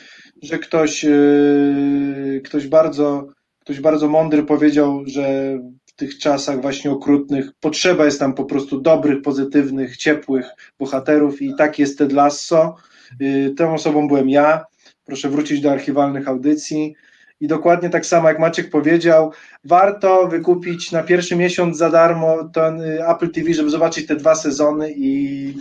[0.41, 3.27] że ktoś, yy, ktoś, bardzo,
[3.59, 8.81] ktoś bardzo mądry powiedział, że w tych czasach właśnie okrutnych potrzeba jest tam po prostu
[8.81, 12.75] dobrych, pozytywnych, ciepłych bohaterów i tak jest Ted Lasso.
[13.19, 14.65] Yy, tą osobą byłem ja.
[15.05, 16.95] Proszę wrócić do archiwalnych audycji.
[17.39, 19.31] I dokładnie tak samo jak Maciek powiedział,
[19.63, 24.35] warto wykupić na pierwszy miesiąc za darmo ten y, Apple TV, żeby zobaczyć te dwa
[24.35, 25.53] sezony i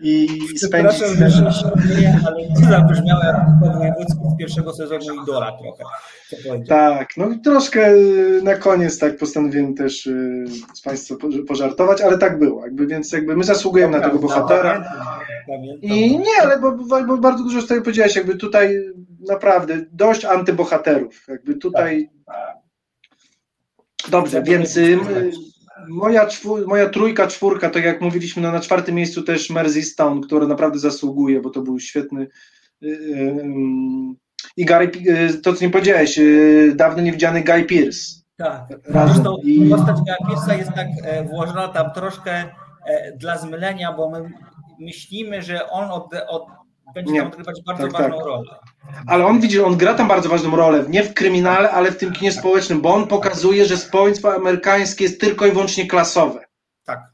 [0.00, 0.28] i
[0.58, 1.02] spędzić...
[1.02, 1.70] Przepraszam, że
[2.26, 5.84] ale to zabrzmiało jak wojewódzki z pierwszego sezonu Idola trochę.
[6.68, 7.94] Tak, no troszkę
[8.42, 11.14] na koniec tak postanowiłem też y, z Państwa
[11.48, 14.92] pożartować, ale tak było, jakby, więc jakby my zasługujemy na tego bohatera.
[15.82, 16.72] I nie, ale bo,
[17.06, 18.76] bo bardzo dużo z tego powiedziałeś, jakby tutaj
[19.28, 22.10] naprawdę dość antybohaterów, jakby tutaj...
[22.26, 22.60] Tak.
[24.10, 24.78] Dobrze, więc
[25.88, 30.20] moja, czwór, moja trójka, czwórka, tak jak mówiliśmy, no na czwartym miejscu też Mersey Stone,
[30.20, 32.26] który naprawdę zasługuje, bo to był świetny.
[32.82, 34.14] Y, y, y,
[34.56, 34.90] I Gary,
[35.42, 36.20] to co nie powiedziałeś,
[36.74, 38.20] dawno niewidziany Guy Pearce.
[38.36, 39.70] Tak, zresztą I...
[39.70, 42.44] postać Guy Pearce'a jest tak e, włożona tam troszkę
[42.86, 44.30] e, dla zmylenia, bo my
[44.80, 46.46] myślimy, że on od, od
[46.94, 47.18] będzie nie.
[47.18, 48.26] tam odgrywać bardzo tak, ważną tak.
[48.26, 48.44] rolę.
[49.06, 52.12] Ale on widzi, on gra tam bardzo ważną rolę, nie w kryminale, ale w tym
[52.12, 56.40] kinie społecznym, bo on pokazuje, że społeczeństwo amerykańskie jest tylko i wyłącznie klasowe.
[56.84, 57.10] Tak, tak.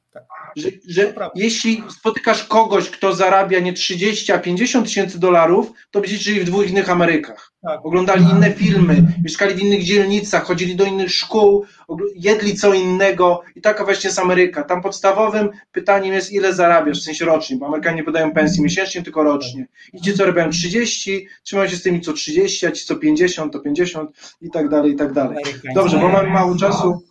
[0.57, 6.25] Że, że jeśli spotykasz kogoś, kto zarabia nie 30, a 50 tysięcy dolarów, to będziecie
[6.25, 7.53] żyli w dwóch innych Amerykach.
[7.63, 7.87] Tak.
[7.87, 11.67] Oglądali inne filmy, mieszkali w innych dzielnicach, chodzili do innych szkół,
[12.15, 14.63] jedli co innego i taka właśnie jest Ameryka.
[14.63, 19.23] Tam podstawowym pytaniem jest, ile zarabiasz, w sensie rocznie, bo Amerykanie podają pensji miesięcznie, tylko
[19.23, 19.67] rocznie.
[19.93, 23.53] I ci, co robią 30, trzymają się z tymi, co 30, a ci, co 50,
[23.53, 25.45] to 50 i tak dalej, i tak dalej.
[25.75, 27.03] Dobrze, bo mamy mało czasu.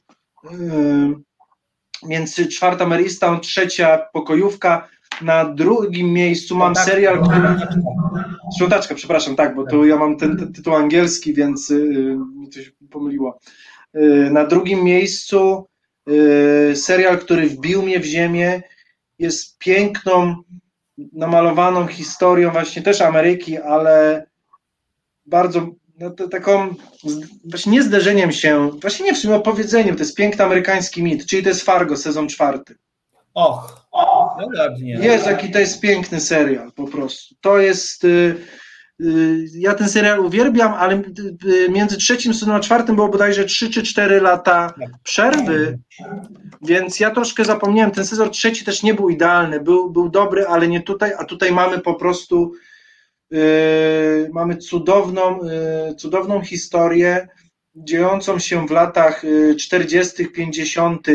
[2.09, 3.05] Więc czwarta Mary
[3.41, 4.87] trzecia pokojówka,
[5.21, 7.41] na drugim miejscu mam serial, który...
[8.95, 13.39] Przepraszam, tak, bo tu ja mam ten, ten tytuł angielski, więc yy, mi coś pomyliło.
[13.93, 15.67] Yy, na drugim miejscu
[16.07, 18.61] yy, serial, który wbił mnie w ziemię,
[19.19, 20.35] jest piękną,
[21.13, 24.25] namalowaną historią właśnie też Ameryki, ale
[25.25, 25.67] bardzo
[25.99, 26.75] no, to, taką,
[27.45, 31.43] właśnie nie zderzeniem się, właśnie nie w sumie opowiedzeniem, to jest piękny amerykański mit, czyli
[31.43, 32.75] to jest Fargo, sezon czwarty.
[33.33, 34.93] Och, och No ładnie.
[34.93, 37.35] Jest, jaki to jest piękny serial po prostu.
[37.41, 38.03] To jest.
[38.03, 38.35] y,
[39.01, 41.01] y, Ja ten serial uwielbiam, ale
[41.45, 44.73] y, między trzecim sezonem a czwartym było bodajże 3 czy 4 lata
[45.03, 45.79] przerwy,
[46.61, 47.91] więc ja troszkę zapomniałem.
[47.91, 51.51] Ten sezon trzeci też nie był idealny, był, był dobry, ale nie tutaj, a tutaj
[51.51, 52.74] mamy po prostu y,
[54.33, 55.39] mamy cudowną,
[55.91, 57.27] y, cudowną historię
[57.75, 61.07] dziejącą się w latach y, 40., 50.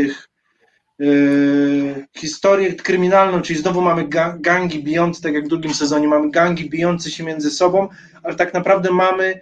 [0.98, 6.30] Yy, historię kryminalną, czyli znowu mamy ga- gangi bijące, tak jak w drugim sezonie, mamy
[6.30, 7.88] gangi bijące się między sobą,
[8.22, 9.40] ale tak naprawdę mamy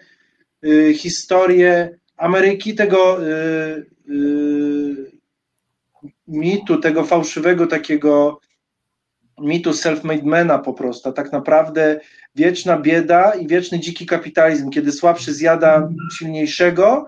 [0.95, 3.19] historię Ameryki, tego
[6.29, 8.41] mitu, tego fałszywego takiego
[9.41, 12.01] mitu self-made mana po prostu, tak naprawdę
[12.39, 17.07] wieczna bieda i wieczny dziki kapitalizm, kiedy słabszy zjada silniejszego,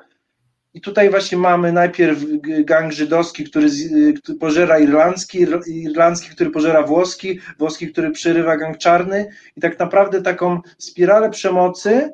[0.74, 2.18] i tutaj właśnie mamy najpierw
[2.64, 8.56] gang żydowski, który, z- który pożera irlandzki, ir- irlandzki, który pożera włoski, włoski, który przerywa
[8.56, 12.12] gang czarny i tak naprawdę taką spiralę przemocy,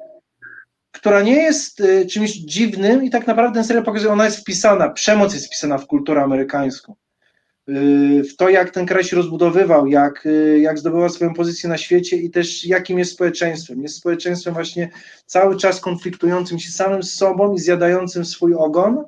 [0.92, 4.88] która nie jest y, czymś dziwnym i tak naprawdę ten serial pokazuje, ona jest wpisana,
[4.90, 6.94] przemoc jest wpisana w kulturę amerykańską.
[7.68, 11.78] Y, W to, jak ten kraj się rozbudowywał, jak, y, jak zdobywał swoją pozycję na
[11.78, 13.82] świecie i też jakim jest społeczeństwem.
[13.82, 14.90] Jest społeczeństwem właśnie
[15.26, 19.04] cały czas konfliktującym się samym z sobą i zjadającym swój ogon.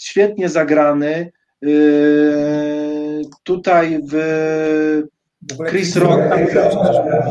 [0.00, 1.32] Świetnie zagrany.
[1.60, 6.20] Yy, tutaj w ogóle Chris Rock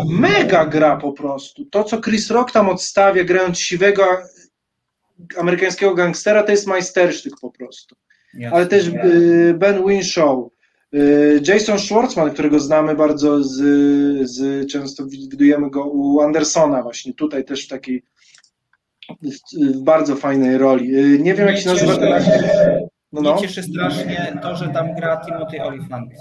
[0.09, 1.65] mega gra po prostu.
[1.65, 4.03] To, co Chris Rock tam odstawia, grając siwego
[5.38, 7.95] amerykańskiego gangstera, to jest majstersztyk po prostu.
[8.34, 8.57] Jasne.
[8.57, 10.38] Ale też yy, Ben Winshaw,
[10.91, 13.57] yy, Jason Schwartzman, którego znamy bardzo z,
[14.29, 18.03] z często widujemy go u Andersona właśnie, tutaj też w takiej
[19.21, 20.88] w, bardzo fajnej roli.
[20.89, 22.43] Yy, Nie wiem jak się nazywa ten aktor.
[23.11, 23.34] No, no.
[23.34, 26.11] Mnie cieszy strasznie to, że tam gra Timothy Olyphant.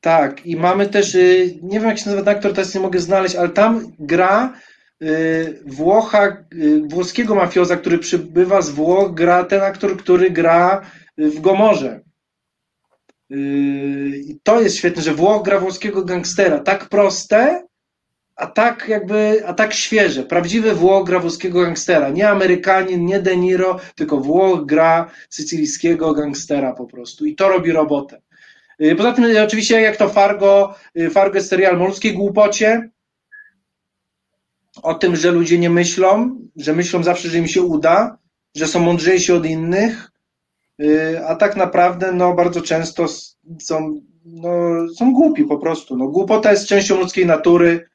[0.00, 3.00] Tak, i mamy też, y, nie wiem jak się nazywa ten aktor, teraz nie mogę
[3.00, 4.58] znaleźć, ale tam gra y,
[5.66, 10.82] Włocha, y, włoskiego mafioza, który przybywa z Włoch, gra ten aktor, który gra
[11.18, 12.00] y, w Gomorze.
[13.32, 13.36] Y,
[14.26, 16.58] I to jest świetne, że Włoch gra włoskiego gangstera.
[16.58, 17.62] Tak proste,
[18.36, 20.22] a tak jakby, a tak świeże.
[20.22, 22.10] Prawdziwy Włoch gra włoskiego gangstera.
[22.10, 27.26] Nie Amerykanin, nie De Niro, tylko Włoch gra sycylijskiego gangstera po prostu.
[27.26, 28.20] I to robi robotę.
[28.82, 32.90] Y, Poza tym y, oczywiście jak to Fargo, y, Fargo jest serial o ludzkiej głupocie,
[34.82, 38.18] o tym, że ludzie nie myślą, że myślą zawsze, że im się uda,
[38.56, 40.10] że są mądrzejsi od innych,
[40.82, 43.06] y, a tak naprawdę no, bardzo często
[43.60, 44.50] są, no,
[44.96, 45.96] są głupi po prostu.
[45.96, 47.88] No, głupota jest częścią ludzkiej natury,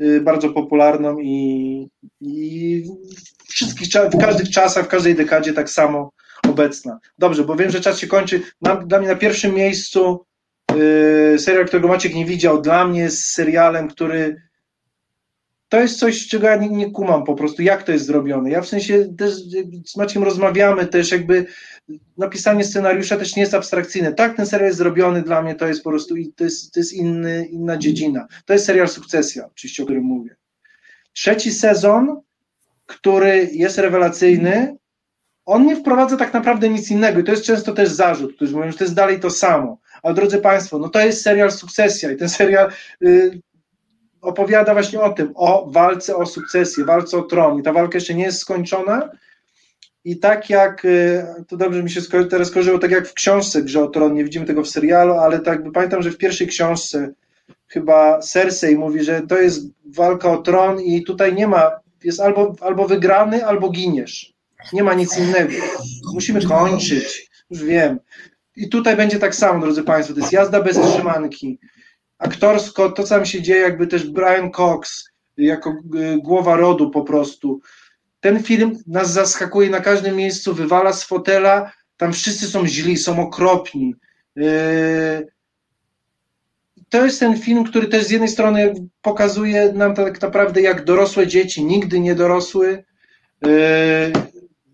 [0.00, 1.88] y, bardzo popularną i,
[2.20, 2.84] i
[3.48, 6.10] wszystkich, w każdych czasach, w każdej dekadzie tak samo
[6.48, 6.98] obecna.
[7.18, 8.42] Dobrze, bo wiem, że czas się kończy.
[8.62, 10.24] Na, dla mnie na pierwszym miejscu
[10.74, 14.45] yy, serial, którego Maciek nie widział, dla mnie jest serialem, który
[15.76, 18.50] to jest coś, czego ja nie, nie kumam po prostu, jak to jest zrobione.
[18.50, 19.34] Ja w sensie też
[19.86, 21.46] z Maciekiem rozmawiamy, też jakby
[22.18, 24.12] napisanie scenariusza też nie jest abstrakcyjne.
[24.12, 26.92] Tak, ten serial jest zrobiony dla mnie, to jest po prostu, to jest, to jest
[26.92, 28.26] inny, inna dziedzina.
[28.44, 30.36] To jest serial Sukcesja, oczywiście, o którym mówię.
[31.12, 32.20] Trzeci sezon,
[32.86, 34.76] który jest rewelacyjny,
[35.46, 38.72] on nie wprowadza tak naprawdę nic innego i to jest często też zarzut, którzy mówią,
[38.72, 39.78] że to jest dalej to samo.
[40.02, 42.70] Ale drodzy Państwo, no to jest serial Sukcesja i ten serial
[43.02, 43.40] y,
[44.26, 48.14] opowiada właśnie o tym, o walce o sukcesję, walce o tron i ta walka jeszcze
[48.14, 49.10] nie jest skończona
[50.06, 52.00] i tak jak, y, to dobrze mi się
[52.30, 55.40] teraz skojarzyło, tak jak w książce Grze o Tron, nie widzimy tego w serialu, ale
[55.40, 57.12] tak by pamiętam, że w pierwszej książce
[57.68, 61.70] chyba Cersei mówi, że to jest walka o tron i tutaj nie ma,
[62.04, 64.32] jest albo, albo wygrany, albo giniesz.
[64.72, 65.52] Nie ma nic innego.
[66.14, 67.30] Musimy kończyć.
[67.50, 67.98] Już wiem.
[68.56, 70.14] I tutaj będzie tak samo, drodzy Państwo.
[70.14, 71.58] To jest jazda bez trzymanki.
[72.18, 75.04] Aktorsko, to co tam się dzieje, jakby też Brian Cox,
[75.36, 77.60] jako y, głowa rodu po prostu.
[78.20, 81.72] Ten film nas zaskakuje na każdym miejscu, wywala z fotela.
[81.96, 83.94] Tam wszyscy są źli, są okropni.
[84.36, 85.26] Yy,
[86.88, 91.26] to jest ten film, który też z jednej strony pokazuje nam tak naprawdę, jak dorosłe
[91.26, 92.84] dzieci nigdy nie dorosły.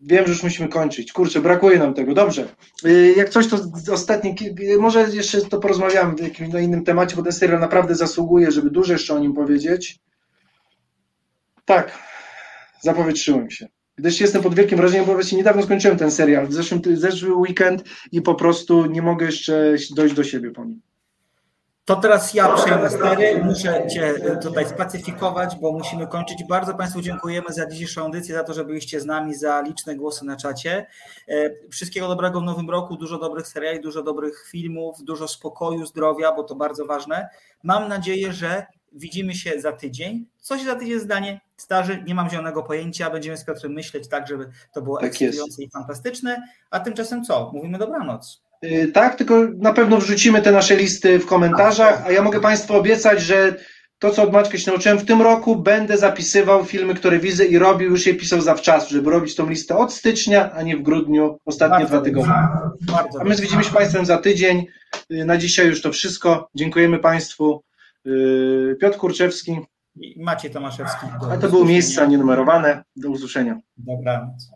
[0.02, 1.12] Wiem, że już musimy kończyć.
[1.12, 2.14] Kurczę, brakuje nam tego.
[2.14, 2.48] Dobrze.
[2.84, 3.56] Yy, Jak coś, to
[3.92, 7.94] ostatnie, ki- może jeszcze to porozmawiamy w jakimś na innym temacie, bo ten serial naprawdę
[7.94, 9.98] zasługuje, żeby dużo jeszcze o nim powiedzieć.
[11.64, 11.98] Tak,
[12.80, 13.68] zapowietrzyłem się.
[13.96, 17.84] Gdyż jestem pod wielkim wrażeniem, bo właśnie niedawno skończyłem ten serial, w zeszłym, zeszły weekend
[18.12, 20.80] i po prostu nie mogę jeszcze dojść do siebie po nim.
[21.84, 23.44] To teraz ja przejmę stery.
[23.44, 26.44] Muszę Cię tutaj spacyfikować, bo musimy kończyć.
[26.48, 30.24] Bardzo Państwu dziękujemy za dzisiejszą audycję, za to, że byliście z nami, za liczne głosy
[30.24, 30.86] na czacie.
[31.28, 36.32] E, Wszystkiego dobrego w nowym roku, dużo dobrych seriali, dużo dobrych filmów, dużo spokoju, zdrowia,
[36.32, 37.28] bo to bardzo ważne.
[37.62, 40.26] Mam nadzieję, że widzimy się za tydzień.
[40.40, 43.10] Co się za tydzień zdanie zdarzy, nie mam zielonego pojęcia.
[43.10, 46.42] Będziemy z Piotrem myśleć tak, żeby to było Tak ekscytujące i fantastyczne.
[46.70, 47.50] A tymczasem co?
[47.54, 48.42] Mówimy dobranoc.
[48.64, 52.74] Y, Tak, tylko na pewno wrzucimy te nasze listy w komentarzach, a ja mogę Państwu
[52.74, 53.54] obiecać, że
[53.98, 57.58] to, co od Maćka się nauczyłem, w tym roku będę zapisywał filmy, które widzę i
[57.58, 61.38] robił, już je pisał zawczasu, żeby robić tą listę od stycznia, a nie w grudniu,
[61.44, 62.32] ostatnie Bardzo dwa tygodnie.
[62.80, 64.66] Bardzo A my widzimy się Państwem za tydzień.
[65.12, 66.48] Y, Na dzisiaj już to wszystko.
[66.54, 67.62] Dziękujemy Państwu.
[68.06, 69.56] Y, Piotr Kurczewski,
[69.96, 71.06] I Maciej Tomaszewski.
[71.32, 72.82] a to były miejsca nienumerowane.
[72.96, 73.60] Do usłyszenia.
[73.76, 74.50] Dobranoc.